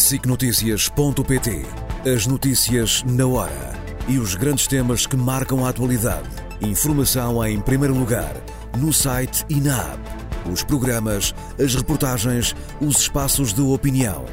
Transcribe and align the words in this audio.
SICNotícias.pt 0.00 1.66
As 2.12 2.26
notícias 2.26 3.04
na 3.04 3.26
hora 3.26 3.72
e 4.08 4.18
os 4.18 4.34
grandes 4.34 4.66
temas 4.66 5.06
que 5.06 5.16
marcam 5.16 5.64
a 5.64 5.68
atualidade. 5.68 6.28
Informação 6.60 7.44
em 7.46 7.60
primeiro 7.60 7.94
lugar, 7.94 8.34
no 8.78 8.92
site 8.92 9.44
e 9.48 9.60
na 9.60 9.76
app. 9.76 10.50
Os 10.50 10.64
programas, 10.64 11.34
as 11.62 11.74
reportagens, 11.74 12.56
os 12.80 12.96
espaços 12.96 13.52
de 13.52 13.60
opinião. 13.60 14.24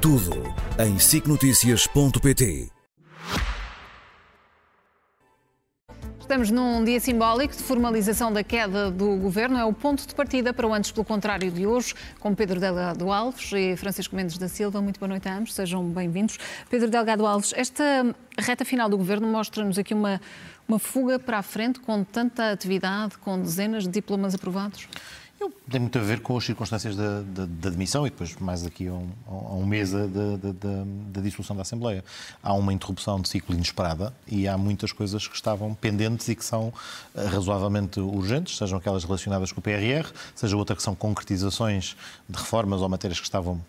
Tudo 0.00 0.32
em 0.78 0.98
SICNotícias.pt. 0.98 2.75
Estamos 6.26 6.50
num 6.50 6.82
dia 6.82 6.98
simbólico 6.98 7.54
de 7.54 7.62
formalização 7.62 8.32
da 8.32 8.42
queda 8.42 8.90
do 8.90 9.14
governo. 9.16 9.56
É 9.56 9.64
o 9.64 9.72
ponto 9.72 10.04
de 10.04 10.12
partida 10.12 10.52
para 10.52 10.66
o 10.66 10.74
antes 10.74 10.90
pelo 10.90 11.04
contrário 11.04 11.52
de 11.52 11.68
hoje, 11.68 11.94
com 12.18 12.34
Pedro 12.34 12.58
Delgado 12.58 13.12
Alves 13.12 13.52
e 13.52 13.76
Francisco 13.76 14.16
Mendes 14.16 14.36
da 14.36 14.48
Silva. 14.48 14.82
Muito 14.82 14.98
boa 14.98 15.08
noite 15.08 15.28
a 15.28 15.36
ambos, 15.36 15.54
sejam 15.54 15.84
bem-vindos. 15.84 16.36
Pedro 16.68 16.90
Delgado 16.90 17.24
Alves, 17.24 17.52
esta 17.56 18.12
reta 18.36 18.64
final 18.64 18.88
do 18.88 18.98
governo 18.98 19.28
mostra-nos 19.28 19.78
aqui 19.78 19.94
uma, 19.94 20.20
uma 20.66 20.80
fuga 20.80 21.16
para 21.16 21.38
a 21.38 21.42
frente 21.44 21.78
com 21.78 22.02
tanta 22.02 22.50
atividade, 22.50 23.16
com 23.18 23.40
dezenas 23.40 23.84
de 23.84 23.90
diplomas 23.90 24.34
aprovados? 24.34 24.88
Eu, 25.38 25.52
tem 25.70 25.80
muito 25.80 25.98
a 25.98 26.02
ver 26.02 26.20
com 26.20 26.36
as 26.36 26.44
circunstâncias 26.44 26.96
da, 26.96 27.20
da, 27.20 27.44
da 27.46 27.68
admissão 27.68 28.06
e 28.06 28.10
depois 28.10 28.34
mais 28.36 28.62
daqui 28.62 28.88
a 28.88 28.92
um, 28.92 29.10
a 29.28 29.54
um 29.54 29.66
mês 29.66 29.90
da, 29.92 30.06
da, 30.06 31.20
dissolução 31.20 31.54
da 31.54 31.62
Assembleia. 31.62 32.02
Há 32.42 32.54
uma 32.54 32.72
interrupção 32.72 33.20
de 33.20 33.28
ciclo 33.28 33.54
inesperada 33.54 34.14
e 34.26 34.48
há 34.48 34.56
muitas 34.56 34.92
coisas 34.92 35.28
que 35.28 35.34
estavam 35.34 35.74
pendentes 35.74 36.28
e 36.28 36.34
que 36.34 36.44
são 36.44 36.72
eh, 37.14 37.26
razoavelmente 37.26 38.00
urgentes, 38.00 38.56
sejam 38.56 38.78
aquelas 38.78 39.04
relacionadas 39.04 39.52
com 39.52 39.60
o 39.60 39.62
PRR, 39.62 40.10
seja 40.34 40.56
outra 40.56 40.74
que 40.74 40.82
são 40.82 40.94
concretizações 40.94 41.96
de 42.26 42.38
reformas 42.38 42.80
ou 42.80 42.88
matérias 42.88 43.20
que 43.20 43.26
estavam 43.26 43.62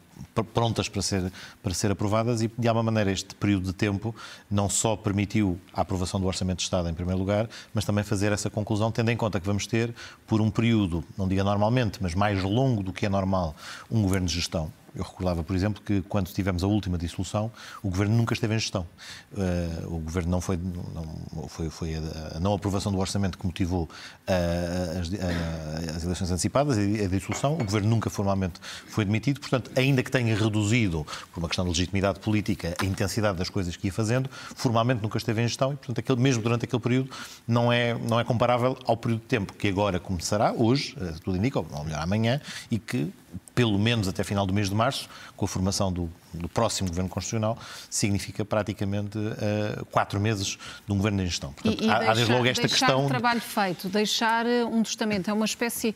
prontas 0.53 0.87
para 0.89 1.01
ser, 1.01 1.31
para 1.61 1.73
ser 1.73 1.91
aprovadas 1.91 2.41
e, 2.41 2.51
de 2.57 2.67
alguma 2.67 2.83
maneira, 2.83 3.11
este 3.11 3.35
período 3.35 3.65
de 3.65 3.73
tempo 3.73 4.15
não 4.49 4.69
só 4.69 4.95
permitiu 4.95 5.59
a 5.73 5.81
aprovação 5.81 6.19
do 6.19 6.27
Orçamento 6.27 6.57
de 6.57 6.63
Estado, 6.63 6.89
em 6.89 6.93
primeiro 6.93 7.19
lugar, 7.19 7.49
mas 7.73 7.85
também 7.85 8.03
fazer 8.03 8.31
essa 8.31 8.49
conclusão, 8.49 8.91
tendo 8.91 9.09
em 9.09 9.17
conta 9.17 9.39
que 9.39 9.45
vamos 9.45 9.67
ter, 9.67 9.93
por 10.25 10.41
um 10.41 10.49
período, 10.49 11.03
não 11.17 11.27
diga 11.27 11.43
normalmente, 11.43 11.99
mas 12.01 12.13
mais 12.13 12.41
longo 12.43 12.83
do 12.83 12.93
que 12.93 13.05
é 13.05 13.09
normal, 13.09 13.55
um 13.89 14.01
governo 14.01 14.27
de 14.27 14.33
gestão. 14.33 14.71
Eu 14.97 15.03
recordava, 15.03 15.43
por 15.43 15.55
exemplo, 15.55 15.81
que 15.83 16.01
quando 16.01 16.27
tivemos 16.29 16.63
a 16.63 16.67
última 16.67 16.97
dissolução, 16.97 17.51
o 17.83 17.89
governo 17.89 18.17
nunca 18.17 18.33
esteve 18.33 18.55
em 18.55 18.59
gestão. 18.59 18.87
Uh, 19.31 19.95
o 19.95 19.99
governo 19.99 20.31
não 20.31 20.41
foi, 20.41 20.57
não, 20.57 21.47
foi, 21.47 21.69
foi 21.69 21.95
a, 21.95 22.39
não 22.39 22.51
aprovação 22.51 22.91
do 22.91 22.97
orçamento 22.97 23.37
que 23.37 23.45
motivou 23.45 23.83
uh, 23.83 24.99
as, 24.99 25.07
uh, 25.09 25.95
as, 25.95 26.03
eleições 26.03 26.31
antecipadas 26.31 26.77
e 26.77 27.03
a 27.03 27.07
dissolução. 27.07 27.53
O 27.53 27.63
governo 27.63 27.87
nunca 27.87 28.09
formalmente 28.09 28.59
foi 28.87 29.05
demitido, 29.05 29.39
portanto, 29.39 29.69
ainda 29.75 30.01
que 30.01 30.09
tenha 30.09 30.35
reduzido, 30.35 31.05
por 31.31 31.41
uma 31.41 31.47
questão 31.47 31.63
de 31.65 31.69
legitimidade 31.69 32.19
política, 32.19 32.75
a 32.79 32.85
intensidade 32.85 33.37
das 33.37 33.51
coisas 33.51 33.75
que 33.75 33.87
ia 33.87 33.93
fazendo, 33.93 34.27
formalmente 34.31 35.03
nunca 35.03 35.19
esteve 35.19 35.43
em 35.43 35.47
gestão 35.47 35.73
e, 35.73 35.75
portanto, 35.75 35.99
aquele, 35.99 36.19
mesmo 36.19 36.41
durante 36.41 36.65
aquele 36.65 36.81
período, 36.81 37.11
não 37.47 37.71
é, 37.71 37.93
não 37.93 38.19
é 38.19 38.23
comparável 38.23 38.75
ao 38.87 38.97
período 38.97 39.21
de 39.21 39.27
tempo 39.27 39.53
que 39.53 39.67
agora 39.67 39.99
começará, 39.99 40.53
hoje, 40.53 40.95
tudo 41.23 41.37
indica, 41.37 41.59
ou 41.59 41.83
melhor, 41.83 42.01
amanhã, 42.01 42.41
e 42.71 42.79
que 42.79 43.13
pelo 43.53 43.77
menos 43.77 44.07
até 44.07 44.23
final 44.23 44.45
do 44.45 44.53
mês 44.53 44.69
de 44.69 44.75
março, 44.75 45.09
com 45.35 45.45
a 45.45 45.47
formação 45.47 45.91
do, 45.91 46.09
do 46.37 46.49
próximo 46.49 46.89
Governo 46.89 47.09
Constitucional, 47.09 47.57
significa 47.89 48.45
praticamente 48.45 49.17
uh, 49.17 49.85
quatro 49.91 50.19
meses 50.19 50.57
de 50.85 50.93
um 50.93 50.97
Governo 50.97 51.19
de 51.19 51.25
gestão. 51.25 51.53
Portanto, 51.53 51.81
e, 51.81 51.87
e 51.87 51.89
há, 51.89 51.99
deixar, 51.99 52.15
desde 52.15 52.33
logo 52.33 52.45
esta 52.47 52.67
questão... 52.67 53.05
o 53.05 53.07
trabalho 53.07 53.41
feito, 53.41 53.89
deixar 53.89 54.45
eh, 54.45 54.65
um 54.65 54.81
testamento, 54.83 55.29
é 55.29 55.33
uma 55.33 55.45
espécie, 55.45 55.95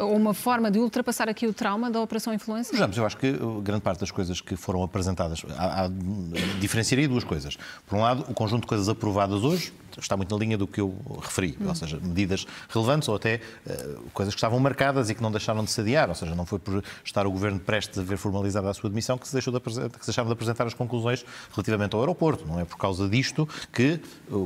ou 0.00 0.16
uma 0.16 0.32
forma 0.32 0.70
de 0.70 0.78
ultrapassar 0.78 1.28
aqui 1.28 1.46
o 1.46 1.52
trauma 1.52 1.90
da 1.90 2.00
Operação 2.00 2.32
Influência? 2.32 2.72
Vejamos, 2.72 2.96
eu 2.96 3.04
acho 3.04 3.16
que 3.16 3.32
grande 3.62 3.82
parte 3.82 4.00
das 4.00 4.10
coisas 4.10 4.40
que 4.40 4.56
foram 4.56 4.82
apresentadas, 4.82 5.42
há, 5.56 5.84
há, 5.84 5.90
diferenciaria 6.60 7.08
duas 7.08 7.24
coisas. 7.24 7.56
Por 7.86 7.96
um 7.96 8.02
lado, 8.02 8.24
o 8.28 8.34
conjunto 8.34 8.62
de 8.62 8.68
coisas 8.68 8.88
aprovadas 8.88 9.42
hoje, 9.42 9.72
está 10.00 10.16
muito 10.16 10.34
na 10.34 10.40
linha 10.40 10.58
do 10.58 10.66
que 10.66 10.80
eu 10.80 10.94
referi, 11.20 11.56
hum. 11.60 11.68
ou 11.68 11.74
seja, 11.74 11.98
medidas 12.00 12.46
relevantes 12.68 13.08
ou 13.08 13.16
até 13.16 13.40
uh, 13.66 14.02
coisas 14.12 14.34
que 14.34 14.38
estavam 14.38 14.58
marcadas 14.58 15.10
e 15.10 15.14
que 15.14 15.22
não 15.22 15.30
deixaram 15.30 15.64
de 15.64 15.70
se 15.70 15.80
adiar, 15.80 16.08
ou 16.08 16.14
seja, 16.14 16.34
não 16.34 16.46
foi 16.46 16.58
por 16.58 16.82
estar 17.04 17.26
o 17.26 17.30
Governo 17.30 17.60
prestes 17.60 17.98
a 17.98 18.02
ver 18.02 18.16
formalizada 18.16 18.68
a 18.70 18.74
sua 18.74 18.90
demissão 18.90 19.18
que 19.18 19.26
se, 19.26 19.32
deixou 19.32 19.52
de 19.60 19.98
que 19.98 20.04
se 20.04 20.06
deixaram 20.06 20.28
de 20.28 20.32
apresentar 20.32 20.66
as 20.66 20.74
conclusões 20.74 21.24
relativamente 21.52 21.94
ao 21.94 22.00
aeroporto. 22.00 22.46
Não 22.46 22.60
é 22.60 22.64
por 22.64 22.76
causa 22.76 23.08
disto 23.08 23.48
que, 23.72 24.00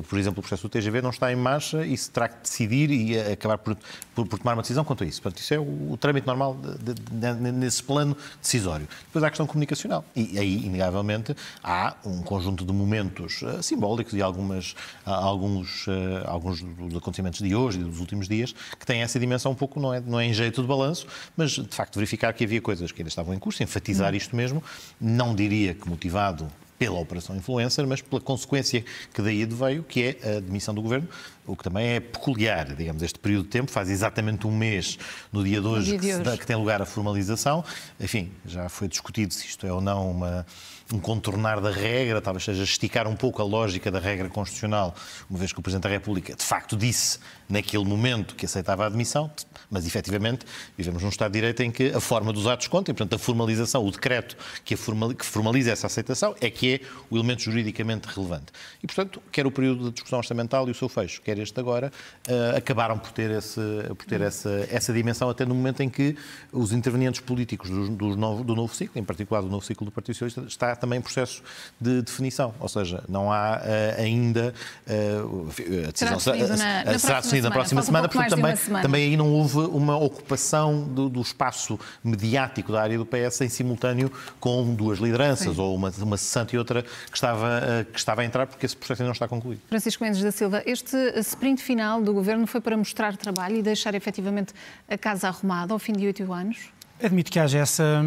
por 0.09 0.19
exemplo, 0.19 0.41
o 0.41 0.43
processo 0.43 0.63
do 0.63 0.69
TGV 0.69 1.03
não 1.03 1.11
está 1.11 1.33
em 1.33 1.37
marcha 1.37 1.85
e 1.85 1.97
se 1.97 2.11
terá 2.11 2.29
que 2.29 2.43
decidir 2.43 2.91
e 2.91 3.19
acabar 3.19 3.59
por, 3.59 3.77
por, 4.15 4.27
por 4.27 4.39
tomar 4.39 4.55
uma 4.55 4.63
decisão 4.63 4.85
quanto 4.85 5.05
a 5.05 5.07
isso. 5.07 5.23
Portanto, 5.23 5.41
isso 5.41 5.55
é 5.55 5.59
o, 5.59 5.93
o 5.93 5.97
trâmite 5.97 6.27
normal 6.27 6.55
de, 6.55 6.95
de, 6.95 6.95
de, 6.95 7.53
nesse 7.53 7.83
plano 7.83 8.17
decisório. 8.41 8.89
Depois 9.07 9.23
há 9.23 9.29
a 9.29 9.31
questão 9.31 9.47
comunicacional. 9.47 10.05
E 10.15 10.39
aí, 10.39 10.65
inegavelmente, 10.67 11.37
há 11.63 11.97
um 12.05 12.23
conjunto 12.23 12.65
de 12.65 12.73
momentos 12.73 13.43
uh, 13.43 13.63
simbólicos 13.63 14.15
e 14.15 14.23
algumas, 14.23 14.73
uh, 15.07 15.11
alguns, 15.11 15.87
uh, 15.87 15.91
alguns 16.27 16.63
dos 16.63 16.97
acontecimentos 16.97 17.41
de 17.41 17.55
hoje 17.55 17.81
e 17.81 17.85
dos 17.85 18.01
últimos 18.01 18.29
dias 18.29 18.55
que 18.79 18.87
têm 18.87 19.03
essa 19.03 19.19
dimensão 19.19 19.53
um 19.53 19.55
pouco, 19.55 19.81
não 19.81 19.93
é, 19.93 20.01
não 20.01 20.21
é 20.21 20.27
em 20.27 20.33
jeito 20.33 20.61
de 20.63 20.69
balanço, 20.69 21.07
mas 21.37 21.53
de 21.53 21.75
facto 21.75 21.95
verificar 21.95 22.33
que 22.33 22.45
havia 22.45 22.61
coisas 22.61 22.93
que 22.93 23.03
ainda 23.03 23.09
estavam 23.09 23.35
em 23.35 23.39
curso, 23.39 23.63
enfatizar 23.63 24.13
hum. 24.13 24.17
isto 24.17 24.37
mesmo, 24.37 24.63
não 25.01 25.35
diria 25.35 25.75
que 25.75 25.89
motivado 25.89 26.51
pela 26.79 26.99
Operação 26.99 27.37
Influencer, 27.37 27.87
mas 27.87 28.01
pela 28.01 28.21
consequência 28.21 28.85
que 29.13 29.21
daí 29.21 29.45
veio, 29.45 29.83
que 29.83 30.17
é 30.23 30.37
a 30.37 30.41
demissão 30.41 30.73
do 30.73 30.81
governo, 30.81 31.09
o 31.45 31.57
que 31.57 31.65
também 31.65 31.89
é 31.89 32.01
peculiar, 32.01 32.75
digamos, 32.75 33.03
este 33.03 33.19
período 33.19 33.45
de 33.45 33.51
tempo, 33.51 33.71
faz 33.71 33.91
exatamente 33.91 34.47
um 34.47 34.57
mês 34.57 34.97
no 35.33 35.43
dia 35.43 35.61
de 35.61 35.67
hoje, 35.67 35.91
dia 35.91 35.99
de 35.99 36.07
hoje. 36.07 36.19
Que, 36.19 36.25
dá, 36.25 36.39
que, 36.39 36.47
tem 36.47 36.55
lugar 36.55 36.81
a 36.81 36.87
formalização. 36.87 37.65
Enfim, 37.99 38.31
já 38.47 38.69
foi 38.69 38.87
discutido 38.87 39.35
se 39.35 39.47
isto 39.47 39.67
é 39.67 39.73
ou 39.73 39.81
não 39.81 40.11
uma, 40.11 40.47
um 40.93 40.99
contornar 40.99 41.61
da 41.61 41.71
regra, 41.71 42.21
talvez 42.21 42.45
seja 42.45 42.63
esticar 42.63 43.07
um 43.07 43.15
pouco 43.15 43.43
a 43.43 43.45
lógica 43.45 43.91
da 43.91 43.99
regra 43.99 44.29
constitucional, 44.29 44.95
uma 45.29 45.39
vez 45.39 45.53
que 45.53 45.59
o 45.59 45.63
Presidente 45.63 45.83
da 45.85 45.91
República 45.91 46.35
de 46.35 46.43
facto 46.43 46.77
disse 46.77 47.19
naquele 47.49 47.85
momento 47.85 48.35
que 48.35 48.47
aceitava 48.47 48.85
a 48.85 48.87
admissão, 48.87 49.31
mas 49.71 49.87
efetivamente 49.87 50.47
vivemos 50.77 51.03
num 51.03 51.09
Estado 51.09 51.33
de 51.33 51.39
Direito 51.39 51.63
em 51.63 51.71
que 51.71 51.91
a 51.91 52.01
forma 52.01 52.33
dos 52.33 52.47
atos 52.47 52.69
conta 52.69 52.91
e, 52.91 52.95
portanto, 52.95 53.15
a 53.15 53.19
formalização, 53.19 53.85
o 53.85 53.91
decreto 53.91 54.37
que, 54.65 54.77
formaliza 54.77 55.73
essa 55.73 55.87
aceitação 55.87 56.35
é 56.41 56.51
que 56.51 56.75
é 56.75 56.81
o 57.11 57.17
elemento 57.17 57.43
juridicamente 57.43 58.07
relevante. 58.09 58.47
E, 58.83 58.87
portanto, 58.87 59.23
quer 59.31 59.47
o 59.47 59.51
período 59.51 59.85
de 59.85 59.93
discussão 59.93 60.19
orçamental 60.19 60.69
e 60.69 60.71
o 60.71 60.75
seu 60.75 60.89
fecho, 60.89 61.21
quer 61.23 61.39
este 61.39 61.59
agora, 61.59 61.93
uh, 62.29 62.57
acabaram 62.57 62.99
por 62.99 63.13
ter, 63.13 63.31
esse, 63.31 63.61
por 63.97 64.07
ter 64.07 64.21
essa, 64.21 64.67
essa 64.71 64.93
dimensão 64.93 65.29
até 65.29 65.45
no 65.45 65.55
momento 65.55 65.83
em 65.83 65.89
que 65.89 66.17
os 66.53 66.73
intervenientes 66.73 67.21
políticos 67.21 67.71
do, 67.71 67.89
do, 67.91 68.17
novo, 68.17 68.45
do 68.45 68.55
novo 68.55 68.75
ciclo, 68.75 68.99
em 69.01 69.05
particular 69.05 69.43
do 69.43 69.49
novo 69.49 69.65
ciclo 69.65 69.85
do 69.85 69.93
Partido 69.93 70.15
Socialista, 70.15 70.43
está 70.47 70.78
também 70.81 70.99
em 70.99 71.03
processo 71.03 71.43
de 71.81 72.03
definição. 72.03 72.55
Ou 72.59 72.69
seja, 72.69 73.03
não 73.09 73.33
há 73.33 73.59
uh, 73.59 74.01
ainda 74.01 74.55
uh, 74.87 75.49
a 75.89 75.91
decisão 75.91 76.19
será 76.19 76.37
definida 76.37 76.57
na, 76.57 76.85
na, 76.85 76.99
será 76.99 77.21
definida 77.21 77.49
na 77.49 77.55
próxima 77.55 77.83
semana, 77.83 78.07
um 78.07 78.11
portanto 78.11 78.31
também, 78.31 78.57
semana. 78.57 78.83
também 78.83 79.05
aí 79.11 79.17
não 79.17 79.33
houve 79.33 79.59
uma 79.59 79.97
ocupação 79.97 80.83
do, 80.85 81.09
do, 81.09 81.21
espaço 81.21 81.79
mediático 82.03 82.73
da 82.73 82.83
área 82.83 82.97
do 82.97 83.07
PS 83.07 83.41
em 83.43 83.49
simultâneo 83.49 84.11
com 84.41 84.75
duas 84.75 84.99
lideranças, 84.99 85.55
Sim. 85.55 85.61
ou 85.61 85.75
uma, 85.75 85.93
uma 85.99 86.17
cessante 86.17 86.55
e 86.55 86.59
outra 86.59 86.83
que 86.83 87.15
estava, 87.17 87.87
que 87.93 87.99
estava 87.99 88.23
a 88.23 88.25
entrar, 88.25 88.47
porque 88.47 88.67
esse 88.67 88.77
processo 88.77 89.03
ainda 89.03 89.09
não 89.09 89.13
está 89.13 89.29
concluído. 89.29 89.61
Francisco 89.69 90.03
Mendes 90.03 90.23
da 90.23 90.33
Silva, 90.33 90.63
este 90.67 90.97
sprint 91.21 91.63
final 91.63 92.01
do 92.01 92.13
Governo 92.13 92.47
foi 92.47 92.61
para 92.61 92.77
mostrar 92.77 93.17
trabalho 93.17 93.57
e 93.57 93.63
deixar 93.63 93.95
efetivamente 93.95 94.53
a 94.89 94.97
casa 94.97 95.29
arrumada 95.29 95.73
ao 95.73 95.79
fim 95.79 95.93
de 95.93 96.07
oito 96.07 96.33
anos? 96.33 96.71
Admito 97.03 97.31
que 97.31 97.39
haja 97.39 97.59
essa 97.59 98.05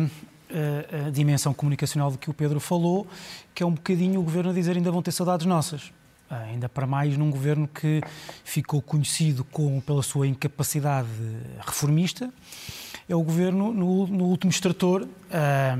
a, 0.51 1.07
a 1.07 1.09
dimensão 1.09 1.53
comunicacional 1.53 2.11
de 2.11 2.17
que 2.17 2.29
o 2.29 2.33
Pedro 2.33 2.59
falou, 2.59 3.07
que 3.53 3.63
é 3.63 3.65
um 3.65 3.71
bocadinho 3.71 4.19
o 4.19 4.23
Governo 4.23 4.51
a 4.51 4.53
dizer 4.53 4.75
ainda 4.75 4.91
vão 4.91 5.01
ter 5.01 5.11
saudades 5.11 5.45
nossas. 5.45 5.91
Ainda 6.29 6.69
para 6.69 6.87
mais 6.87 7.17
num 7.17 7.29
governo 7.29 7.67
que 7.67 8.01
ficou 8.45 8.81
conhecido 8.81 9.43
com, 9.43 9.81
pela 9.81 10.01
sua 10.01 10.25
incapacidade 10.25 11.09
reformista, 11.59 12.31
é 13.07 13.15
o 13.15 13.21
governo 13.21 13.73
no, 13.73 14.07
no 14.07 14.25
último 14.25 14.51
extrator 14.51 15.07
a, 15.31 15.77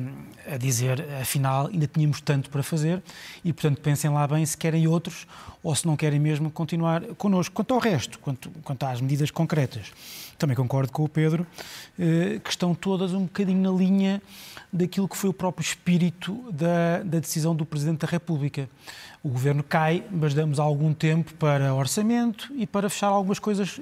a 0.54 0.58
dizer, 0.58 1.06
afinal, 1.22 1.68
ainda 1.68 1.88
tínhamos 1.88 2.22
tanto 2.22 2.50
para 2.50 2.64
fazer 2.64 3.02
e, 3.44 3.54
portanto, 3.54 3.82
pensem 3.82 4.10
lá 4.10 4.28
bem 4.28 4.46
se 4.46 4.58
querem 4.58 4.88
outros 4.88 5.28
ou 5.64 5.76
se 5.76 5.86
não 5.86 5.96
querem 5.96 6.20
mesmo 6.20 6.50
continuar 6.50 7.02
connosco. 7.18 7.54
Quanto 7.54 7.74
ao 7.74 7.80
resto, 7.80 8.20
quanto, 8.20 8.50
quanto 8.64 8.84
às 8.84 9.00
medidas 9.00 9.30
concretas, 9.30 9.92
também 10.38 10.56
concordo 10.56 10.92
com 10.92 11.04
o 11.04 11.10
Pedro, 11.10 11.46
eh, 12.00 12.40
que 12.44 12.50
estão 12.50 12.74
todas 12.74 13.14
um 13.14 13.24
bocadinho 13.24 13.62
na 13.62 13.78
linha 13.78 14.22
daquilo 14.74 15.08
que 15.08 15.16
foi 15.16 15.30
o 15.30 15.34
próprio 15.34 15.64
espírito 15.64 16.52
da, 16.52 17.04
da 17.04 17.20
decisão 17.20 17.56
do 17.56 17.66
Presidente 17.66 18.00
da 18.00 18.08
República. 18.08 18.68
O 19.22 19.30
governo 19.30 19.62
cai, 19.62 20.04
mas 20.10 20.34
damos 20.34 20.60
algum 20.60 20.94
tempo 20.94 21.34
para 21.36 21.76
orçamento 21.76 22.52
e 22.56 22.66
para 22.66 22.90
fechar 22.90 23.08
algumas 23.08 23.38
coisas 23.38 23.78
uh, 23.78 23.82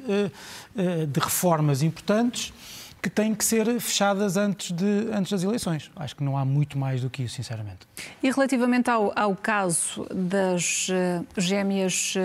uh, 0.75 1.07
de 1.07 1.19
reformas 1.19 1.81
importantes 1.81 2.51
que 3.01 3.09
têm 3.09 3.33
que 3.33 3.45
ser 3.45 3.79
fechadas 3.79 4.35
antes, 4.35 4.71
de, 4.71 5.09
antes 5.13 5.31
das 5.31 5.43
eleições. 5.43 5.89
Acho 5.95 6.15
que 6.15 6.23
não 6.23 6.37
há 6.37 6.43
muito 6.43 6.77
mais 6.77 7.01
do 7.01 7.09
que 7.09 7.23
isso, 7.23 7.35
sinceramente. 7.35 7.87
E 8.21 8.29
relativamente 8.29 8.89
ao, 8.89 9.17
ao 9.17 9.35
caso 9.35 10.05
das 10.13 10.89
uh, 10.89 11.25
gêmeas 11.37 12.15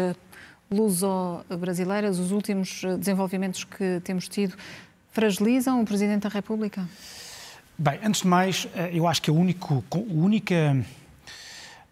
luso-brasileiras, 0.70 2.18
os 2.18 2.32
últimos 2.32 2.82
desenvolvimentos 2.98 3.64
que 3.64 4.00
temos 4.02 4.28
tido 4.28 4.56
fragilizam 5.12 5.80
o 5.80 5.84
Presidente 5.84 6.22
da 6.22 6.28
República? 6.28 6.88
Bem, 7.78 8.00
antes 8.04 8.22
de 8.22 8.28
mais, 8.28 8.68
eh, 8.74 8.90
eu 8.92 9.06
acho 9.06 9.22
que 9.22 9.30
o 9.30 9.34
único, 9.34 9.84
o 9.90 10.24
única, 10.24 10.84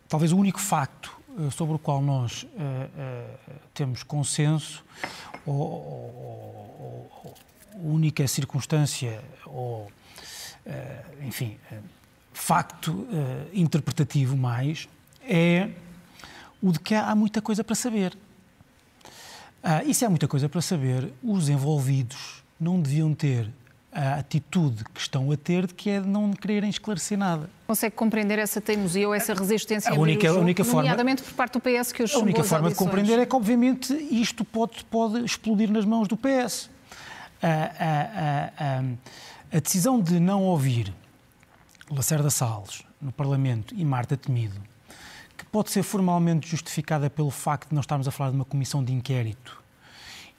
talvez 0.08 0.32
o 0.32 0.37
único 0.37 0.61
facto 0.61 1.17
eh, 1.38 1.50
sobre 1.50 1.76
o 1.76 1.79
qual 1.79 2.02
nós 2.02 2.43
uh, 2.43 2.46
uh, 2.46 3.55
temos 3.73 4.02
consenso, 4.02 4.84
ou, 5.46 5.55
ou, 5.55 7.11
ou, 7.25 7.34
única 7.77 8.27
circunstância, 8.27 9.23
ou, 9.47 9.91
uh, 10.67 11.27
enfim, 11.27 11.59
facto 12.33 13.07
interpretativo 13.53 14.37
mais, 14.37 14.89
é 15.29 15.71
o 16.63 16.73
de 16.73 16.79
que 16.79 16.95
há 16.95 17.15
muita 17.15 17.43
coisa 17.43 17.63
para 17.63 17.75
saber. 17.75 18.17
Ah, 19.63 19.85
e 19.85 19.95
se 19.95 20.05
há 20.05 20.11
muita 20.11 20.27
coisa 20.27 20.49
para 20.49 20.61
saber, 20.61 21.13
os 21.23 21.49
envolvidos 21.49 22.43
não 22.59 22.81
deviam 22.81 23.15
ter 23.15 23.49
a 23.93 24.15
atitude 24.15 24.85
que 24.85 25.01
estão 25.01 25.31
a 25.31 25.37
ter 25.37 25.67
de 25.67 25.75
que 25.75 25.91
é 25.91 26.01
de 26.01 26.09
não 26.09 26.33
quererem 26.33 26.71
esclarecer 26.71 27.19
nada. 27.19 27.49
Consegue 27.67 27.95
compreender 27.95 28.39
essa 28.39 28.61
teimosia 28.61 29.07
ou 29.07 29.15
essa 29.15 29.35
resistência 29.35 29.93
a 29.93 29.95
única, 29.95 30.29
a, 30.29 30.33
a 30.33 30.39
única 30.39 30.65
forma, 30.65 30.81
nomeadamente 30.81 31.23
por 31.23 31.35
parte 31.35 31.53
do 31.55 31.61
PS 31.61 31.93
que 31.93 32.03
os 32.03 32.15
A 32.15 32.19
única 32.19 32.43
forma 32.43 32.71
de 32.71 32.75
compreender 32.75 33.19
é 33.19 33.27
que, 33.27 33.37
obviamente, 33.37 33.93
isto 34.11 34.45
pode, 34.45 34.83
pode 34.87 35.23
explodir 35.25 35.71
nas 35.71 35.85
mãos 35.85 36.09
do 36.09 36.17
PS. 36.17 36.71
A, 37.43 38.50
a, 38.61 39.56
a, 39.56 39.61
decisão 39.61 40.00
de 40.00 40.21
não 40.21 40.44
ouvir 40.44 40.94
Lacerda 41.91 42.31
Salles 42.31 42.83
no 43.00 43.11
Parlamento 43.11 43.75
e 43.75 43.85
Marta 43.85 44.17
Temido, 44.17 44.61
que 45.37 45.44
pode 45.47 45.71
ser 45.71 45.83
formalmente 45.83 46.49
justificada 46.49 47.11
pelo 47.11 47.31
facto 47.31 47.71
de 47.71 47.75
não 47.75 47.81
estarmos 47.81 48.06
a 48.06 48.11
falar 48.11 48.31
de 48.31 48.37
uma 48.37 48.44
comissão 48.44 48.85
de 48.85 48.93
inquérito. 48.93 49.61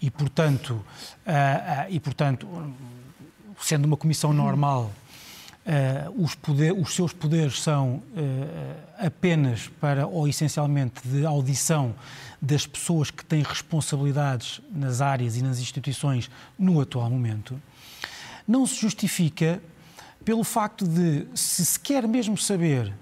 E, 0.01 0.09
portanto, 0.09 0.83
e, 1.89 1.99
portanto 1.99 2.47
sendo 3.61 3.85
uma 3.85 3.97
comissão 3.97 4.33
normal, 4.33 4.91
uh, 5.65 6.23
os, 6.23 6.35
poder, 6.35 6.73
os, 6.73 6.93
seus 6.93 7.13
poderes 7.13 7.61
são 7.61 7.95
uh, 7.95 8.03
apenas 8.97 9.67
para, 9.79 10.05
ou 10.07 10.27
essencialmente, 10.27 11.07
de 11.07 11.25
audição 11.25 11.95
das 12.41 12.65
pessoas 12.65 13.09
que 13.09 13.23
têm 13.23 13.41
responsabilidades 13.41 14.61
nas 14.71 15.01
áreas 15.01 15.37
e 15.37 15.41
nas 15.41 15.59
instituições 15.59 16.29
no 16.57 16.81
atual 16.81 17.09
momento, 17.09 17.61
não 18.47 18.67
se 18.67 18.75
justifica 18.75 19.61
pelo 20.25 20.43
facto 20.43 20.87
de, 20.87 21.25
se 21.33 21.65
se 21.65 21.79
quer 21.79 22.07
mesmo 22.07 22.37
saber 22.37 22.93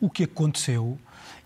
o 0.00 0.08
que 0.08 0.24
aconteceu, 0.24 0.98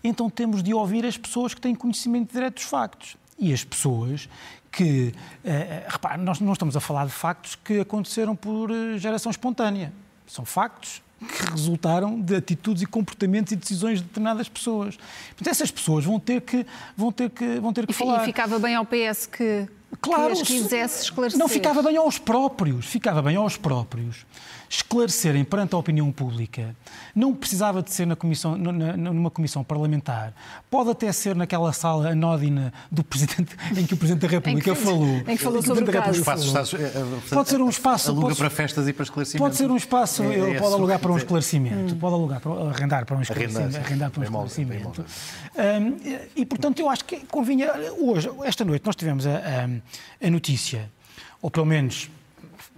então 0.03 0.29
temos 0.29 0.61
de 0.61 0.73
ouvir 0.73 1.05
as 1.05 1.17
pessoas 1.17 1.53
que 1.53 1.61
têm 1.61 1.75
conhecimento 1.75 2.31
direto 2.31 2.55
dos 2.55 2.63
factos. 2.63 3.17
E 3.37 3.51
as 3.51 3.65
pessoas 3.65 4.29
que, 4.71 5.13
uh, 5.43 5.91
repare, 5.91 6.21
nós 6.21 6.39
não 6.39 6.53
estamos 6.53 6.75
a 6.75 6.79
falar 6.79 7.05
de 7.05 7.11
factos 7.11 7.55
que 7.55 7.79
aconteceram 7.79 8.35
por 8.35 8.69
geração 8.97 9.29
espontânea. 9.29 9.91
São 10.27 10.45
factos 10.45 11.01
que 11.19 11.51
resultaram 11.51 12.19
de 12.19 12.35
atitudes 12.35 12.83
e 12.83 12.85
comportamentos 12.85 13.51
e 13.51 13.55
decisões 13.55 13.99
de 13.99 14.05
determinadas 14.05 14.49
pessoas. 14.49 14.97
Portanto, 15.29 15.47
essas 15.47 15.71
pessoas 15.71 16.03
vão 16.03 16.19
ter 16.19 16.41
que, 16.41 16.65
vão 16.95 17.11
ter 17.11 17.29
que, 17.29 17.59
vão 17.59 17.73
ter 17.73 17.85
que 17.85 17.93
e, 17.93 17.95
falar. 17.95 18.23
E 18.23 18.25
ficava 18.25 18.59
bem 18.59 18.75
ao 18.75 18.85
PS 18.85 19.25
que, 19.25 19.67
claro, 20.01 20.33
que 20.33 20.41
as 20.41 20.47
quisesse 20.47 21.03
esclarecer. 21.03 21.39
Não 21.39 21.47
ficava 21.47 21.81
bem 21.81 21.97
aos 21.97 22.19
próprios, 22.19 22.85
ficava 22.85 23.21
bem 23.21 23.35
aos 23.35 23.57
próprios 23.57 24.25
esclarecerem 24.69 25.43
perante 25.43 25.75
a 25.75 25.77
opinião 25.77 26.11
pública. 26.11 26.75
Não 27.15 27.33
precisava 27.33 27.81
de 27.81 27.91
ser 27.91 28.05
na 28.05 28.15
comissão, 28.15 28.57
numa 28.57 29.31
comissão 29.31 29.63
parlamentar. 29.63 30.33
Pode 30.69 30.91
até 30.91 31.11
ser 31.11 31.35
naquela 31.35 31.71
sala 31.73 32.09
anódina 32.09 32.73
do 32.91 33.03
Presidente, 33.03 33.55
em 33.77 33.85
que 33.85 33.93
o 33.93 33.97
Presidente 33.97 34.21
da 34.21 34.27
República 34.27 34.71
em 34.71 34.73
que, 34.73 34.79
falou. 34.81 35.07
Em 35.07 35.23
que 35.23 35.37
falou 35.37 35.61
sobre 35.61 35.83
o 35.83 35.91
caso. 35.91 36.19
Espaço, 36.19 36.77
eh, 36.77 36.91
eh, 36.95 37.03
pode 37.29 37.49
ser 37.49 37.61
um 37.61 37.69
espaço... 37.69 38.11
Aluga 38.11 38.27
pode, 38.27 38.37
para 38.37 38.49
festas 38.49 38.87
e 38.87 38.93
para 38.93 39.03
esclarecimento. 39.03 39.43
Pode 39.43 39.55
ser 39.55 39.69
um 39.69 39.77
espaço, 39.77 40.23
é, 40.23 40.55
é 40.55 40.59
pode 40.59 40.73
alugar 40.73 40.99
para 40.99 41.11
um 41.11 41.17
esclarecimento, 41.17 41.93
hum. 41.93 41.97
pode 41.97 42.13
alugar 42.13 42.39
para, 42.39 42.69
arrendar 42.69 43.05
para 43.05 43.17
um 43.17 43.21
esclarecimento. 43.21 43.77
Arrendar, 43.77 44.11
para 44.11 44.21
um 44.21 44.23
esclarecimento. 44.23 45.05
Um, 45.55 45.97
e, 46.35 46.45
portanto, 46.45 46.79
eu 46.79 46.89
acho 46.89 47.05
que 47.05 47.25
convinha... 47.25 47.71
Hoje, 47.99 48.29
esta 48.43 48.65
noite, 48.65 48.85
nós 48.85 48.95
tivemos 48.95 49.25
a, 49.25 49.37
a, 49.37 50.27
a 50.27 50.29
notícia, 50.29 50.91
ou 51.41 51.49
pelo 51.49 51.65
menos 51.65 52.09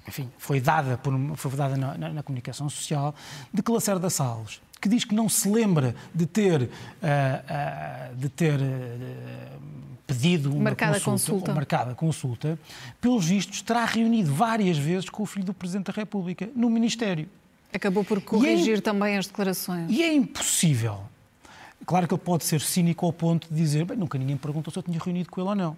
enfim, 0.07 0.29
foi 0.37 0.61
dada, 0.61 0.97
por, 0.97 1.13
foi 1.35 1.51
dada 1.51 1.75
na, 1.75 1.97
na, 1.97 2.09
na 2.09 2.23
comunicação 2.23 2.69
social, 2.69 3.13
de 3.53 3.61
que 3.61 3.71
Lacerda 3.71 4.09
Salles, 4.09 4.61
que 4.79 4.87
diz 4.87 5.03
que 5.03 5.13
não 5.13 5.27
se 5.27 5.49
lembra 5.49 5.95
de 6.13 6.25
ter, 6.25 6.61
uh, 6.61 6.65
uh, 6.65 8.15
de 8.15 8.29
ter 8.29 8.59
uh, 8.59 9.59
pedido 10.05 10.53
uma 10.53 10.63
marcada 10.63 10.93
consulta, 10.93 11.31
consulta. 11.31 11.53
marcada 11.53 11.95
consulta, 11.95 12.59
pelos 13.01 13.25
vistos 13.25 13.61
terá 13.61 13.83
reunido 13.83 14.33
várias 14.33 14.77
vezes 14.77 15.09
com 15.09 15.23
o 15.23 15.25
filho 15.25 15.45
do 15.45 15.53
Presidente 15.53 15.87
da 15.87 15.93
República 15.93 16.49
no 16.55 16.69
Ministério. 16.69 17.27
Acabou 17.73 18.03
por 18.05 18.21
corrigir 18.21 18.77
é, 18.77 18.81
também 18.81 19.17
as 19.17 19.27
declarações. 19.27 19.91
E 19.91 20.01
é 20.01 20.13
impossível. 20.13 21.01
Claro 21.85 22.07
que 22.07 22.13
ele 22.13 22.21
pode 22.21 22.45
ser 22.45 22.61
cínico 22.61 23.05
ao 23.05 23.13
ponto 23.13 23.47
de 23.49 23.55
dizer, 23.55 23.85
bem, 23.85 23.97
nunca 23.97 24.17
ninguém 24.17 24.37
perguntou 24.37 24.71
se 24.71 24.79
eu 24.79 24.83
tinha 24.83 24.97
reunido 24.97 25.29
com 25.29 25.41
ele 25.41 25.49
ou 25.49 25.55
não. 25.55 25.77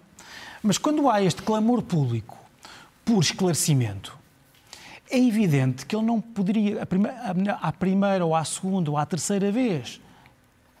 Mas 0.62 0.78
quando 0.78 1.10
há 1.10 1.22
este 1.22 1.42
clamor 1.42 1.82
público 1.82 2.38
por 3.04 3.20
esclarecimento, 3.20 4.16
é 5.10 5.18
evidente 5.18 5.84
que 5.84 5.94
ele 5.94 6.04
não 6.04 6.20
poderia, 6.20 6.86
à 7.60 7.72
primeira 7.72 8.24
ou 8.24 8.34
à 8.34 8.44
segunda 8.44 8.90
ou 8.90 8.96
à 8.96 9.04
terceira 9.04 9.50
vez 9.50 10.00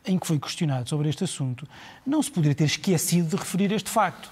em 0.06 0.18
que 0.18 0.26
foi 0.26 0.38
questionado 0.38 0.88
sobre 0.88 1.08
este 1.08 1.24
assunto, 1.24 1.68
não 2.06 2.22
se 2.22 2.30
poderia 2.30 2.54
ter 2.54 2.64
esquecido 2.64 3.28
de 3.28 3.36
referir 3.36 3.70
este 3.72 3.90
facto. 3.90 4.30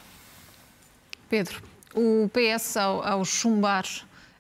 Pedro, 1.29 1.63
o 1.95 2.31
PS, 2.31 2.77
ao, 2.77 3.07
ao 3.07 3.25
chumbar 3.25 3.85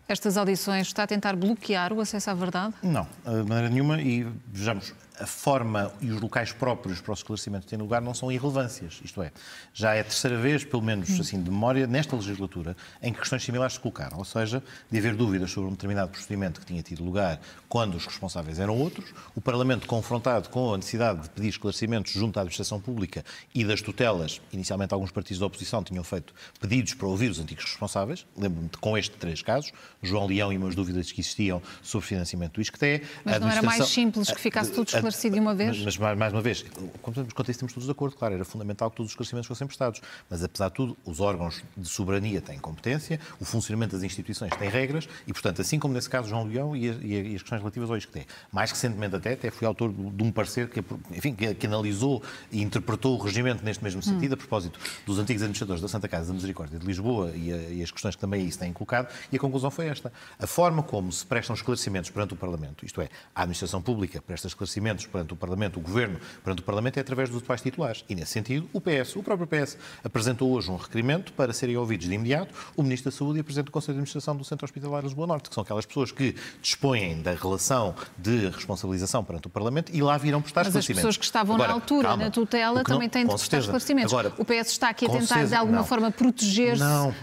estas 0.08 0.38
audições, 0.38 0.86
está 0.86 1.02
a 1.02 1.06
tentar 1.06 1.36
bloquear 1.36 1.92
o 1.92 2.00
acesso 2.00 2.30
à 2.30 2.34
verdade? 2.34 2.74
Não, 2.82 3.06
de 3.24 3.48
maneira 3.48 3.68
nenhuma. 3.68 4.00
E 4.00 4.26
vejamos, 4.46 4.94
a 5.20 5.26
forma 5.26 5.92
e 6.00 6.10
os 6.10 6.20
locais 6.20 6.52
próprios 6.52 7.00
para 7.00 7.10
o 7.10 7.14
esclarecimento 7.14 7.64
que 7.64 7.70
têm 7.70 7.78
lugar 7.78 8.00
não 8.00 8.14
são 8.14 8.30
irrelevâncias. 8.30 9.00
Isto 9.04 9.22
é, 9.22 9.32
já 9.72 9.94
é 9.94 10.00
a 10.00 10.04
terceira 10.04 10.38
vez, 10.38 10.64
pelo 10.64 10.82
menos 10.82 11.08
assim 11.20 11.42
de 11.42 11.50
memória, 11.50 11.86
nesta 11.86 12.14
legislatura, 12.14 12.76
em 13.02 13.12
que 13.12 13.18
questões 13.18 13.42
similares 13.42 13.74
se 13.74 13.80
colocaram. 13.80 14.18
Ou 14.18 14.24
seja, 14.24 14.62
de 14.90 14.98
haver 14.98 15.14
dúvidas 15.14 15.50
sobre 15.50 15.68
um 15.68 15.72
determinado 15.72 16.10
procedimento 16.10 16.60
que 16.60 16.66
tinha 16.66 16.82
tido 16.82 17.04
lugar 17.04 17.40
quando 17.68 17.96
os 17.96 18.06
responsáveis 18.06 18.58
eram 18.58 18.76
outros, 18.76 19.12
o 19.34 19.40
Parlamento 19.40 19.86
confrontado 19.86 20.48
com 20.48 20.74
a 20.74 20.76
necessidade 20.76 21.22
de 21.22 21.28
pedir 21.30 21.48
esclarecimentos 21.48 22.12
junto 22.12 22.38
à 22.38 22.42
administração 22.42 22.80
pública 22.80 23.24
e 23.54 23.64
das 23.64 23.82
tutelas, 23.82 24.40
inicialmente 24.52 24.94
alguns 24.94 25.10
partidos 25.10 25.40
da 25.40 25.46
oposição 25.46 25.82
tinham 25.82 26.04
feito 26.04 26.32
pedidos 26.60 26.94
para 26.94 27.08
ouvir 27.08 27.30
os 27.30 27.38
antigos 27.38 27.64
responsáveis, 27.64 28.26
lembro-me 28.36 28.68
de 28.68 28.78
com 28.78 28.96
estes 28.96 29.18
três 29.18 29.42
casos, 29.42 29.72
João 30.02 30.26
Leão 30.26 30.52
e 30.52 30.56
umas 30.56 30.74
dúvidas 30.74 31.10
que 31.12 31.20
existiam 31.20 31.60
sobre 31.82 32.06
financiamento 32.06 32.54
do 32.54 32.60
ISCTE. 32.60 33.02
Mas 33.24 33.40
não 33.40 33.48
era 33.48 33.62
mais 33.62 33.84
simples 33.86 34.30
que 34.30 34.40
ficasse 34.40 34.70
tudo 34.70 34.86
esclarecido? 34.86 35.07
Esclarecido 35.08 35.34
de 35.34 35.40
uma 35.40 35.54
vez? 35.54 35.82
Mas, 35.82 35.96
mas, 35.96 36.18
mais 36.18 36.32
uma 36.32 36.42
vez, 36.42 36.64
quanto 37.02 37.20
a 37.20 37.50
isso 37.50 37.58
temos 37.58 37.72
todos 37.72 37.86
de 37.86 37.90
acordo, 37.90 38.16
claro, 38.16 38.34
era 38.34 38.44
fundamental 38.44 38.90
que 38.90 38.96
todos 38.96 39.08
os 39.08 39.12
esclarecimentos 39.12 39.46
fossem 39.48 39.66
prestados. 39.66 40.00
Mas, 40.28 40.42
apesar 40.42 40.68
de 40.68 40.74
tudo, 40.74 40.96
os 41.04 41.20
órgãos 41.20 41.62
de 41.76 41.88
soberania 41.88 42.40
têm 42.40 42.58
competência, 42.58 43.20
o 43.40 43.44
funcionamento 43.44 43.94
das 43.96 44.02
instituições 44.02 44.54
tem 44.56 44.68
regras 44.68 45.08
e, 45.26 45.32
portanto, 45.32 45.60
assim 45.60 45.78
como 45.78 45.94
nesse 45.94 46.08
caso 46.08 46.28
João 46.28 46.44
Leão 46.44 46.76
e, 46.76 46.86
e, 46.86 47.32
e 47.32 47.34
as 47.34 47.42
questões 47.42 47.60
relativas 47.60 47.90
ao 47.90 47.96
ISCTE. 47.96 48.26
Mais 48.52 48.70
recentemente 48.70 49.16
até, 49.16 49.32
até 49.32 49.50
fui 49.50 49.66
autor 49.66 49.92
de 49.92 50.22
um 50.22 50.30
parecer 50.30 50.68
que, 50.68 50.84
enfim, 51.10 51.34
que, 51.34 51.54
que 51.54 51.66
analisou 51.66 52.22
e 52.50 52.62
interpretou 52.62 53.18
o 53.18 53.22
regimento 53.22 53.64
neste 53.64 53.82
mesmo 53.82 54.02
sentido, 54.02 54.32
hum. 54.32 54.34
a 54.34 54.36
propósito 54.36 54.78
dos 55.06 55.18
antigos 55.18 55.42
administradores 55.42 55.80
da 55.82 55.88
Santa 55.88 56.08
Casa 56.08 56.28
da 56.28 56.34
Misericórdia 56.34 56.78
de 56.78 56.86
Lisboa 56.86 57.32
e, 57.34 57.52
a, 57.52 57.56
e 57.56 57.82
as 57.82 57.90
questões 57.90 58.14
que 58.14 58.20
também 58.20 58.42
aí 58.42 58.52
se 58.52 58.58
têm 58.58 58.72
colocado, 58.72 59.12
e 59.32 59.36
a 59.36 59.38
conclusão 59.38 59.70
foi 59.70 59.86
esta. 59.86 60.12
A 60.38 60.46
forma 60.46 60.82
como 60.82 61.10
se 61.10 61.24
prestam 61.24 61.54
esclarecimentos 61.54 62.10
perante 62.10 62.34
o 62.34 62.36
Parlamento, 62.36 62.84
isto 62.84 63.00
é, 63.00 63.08
a 63.34 63.42
administração 63.42 63.80
pública 63.80 64.20
presta 64.20 64.46
esclarecimentos 64.46 64.97
perante 65.06 65.32
o 65.32 65.36
Parlamento, 65.36 65.78
o 65.78 65.82
Governo 65.82 66.18
perante 66.42 66.62
o 66.62 66.64
Parlamento 66.64 66.98
é 66.98 67.00
através 67.00 67.30
dos 67.30 67.42
atuais 67.42 67.60
titulares. 67.60 68.04
E, 68.08 68.14
nesse 68.14 68.32
sentido, 68.32 68.68
o 68.72 68.80
PS, 68.80 69.16
o 69.16 69.22
próprio 69.22 69.46
PS, 69.46 69.76
apresentou 70.04 70.50
hoje 70.50 70.70
um 70.70 70.76
requerimento 70.76 71.32
para 71.32 71.52
serem 71.52 71.76
ouvidos 71.76 72.06
de 72.06 72.14
imediato 72.14 72.54
o 72.76 72.82
Ministro 72.82 73.10
da 73.10 73.16
Saúde 73.16 73.38
e 73.38 73.40
o 73.40 73.44
Presidente 73.44 73.66
do 73.66 73.72
Conselho 73.72 73.94
de 73.94 73.98
Administração 74.00 74.36
do 74.36 74.44
Centro 74.44 74.64
Hospitalar 74.64 75.02
de 75.02 75.08
Lisboa 75.08 75.26
Norte, 75.26 75.48
que 75.48 75.54
são 75.54 75.62
aquelas 75.62 75.86
pessoas 75.86 76.12
que 76.12 76.34
dispõem 76.60 77.20
da 77.22 77.32
relação 77.32 77.94
de 78.16 78.48
responsabilização 78.48 79.24
perante 79.24 79.46
o 79.46 79.50
Parlamento 79.50 79.92
e 79.94 80.02
lá 80.02 80.16
virão 80.16 80.40
prestar 80.40 80.64
Mas 80.64 80.76
as 80.76 80.86
pessoas 80.86 81.16
que 81.16 81.24
estavam 81.24 81.54
Agora, 81.54 81.68
na 81.68 81.74
altura, 81.74 82.08
calma, 82.08 82.24
na 82.24 82.30
tutela, 82.30 82.84
também 82.84 83.08
têm 83.08 83.26
de 83.26 83.34
prestar 83.34 83.58
esclarecimentos. 83.58 84.12
Agora, 84.12 84.32
o 84.38 84.44
PS 84.44 84.70
está 84.70 84.88
aqui 84.88 85.06
a 85.06 85.08
tentar, 85.08 85.26
certeza, 85.26 85.48
de 85.48 85.54
alguma 85.54 85.78
não. 85.78 85.84
forma, 85.84 86.10
proteger-se 86.10 86.82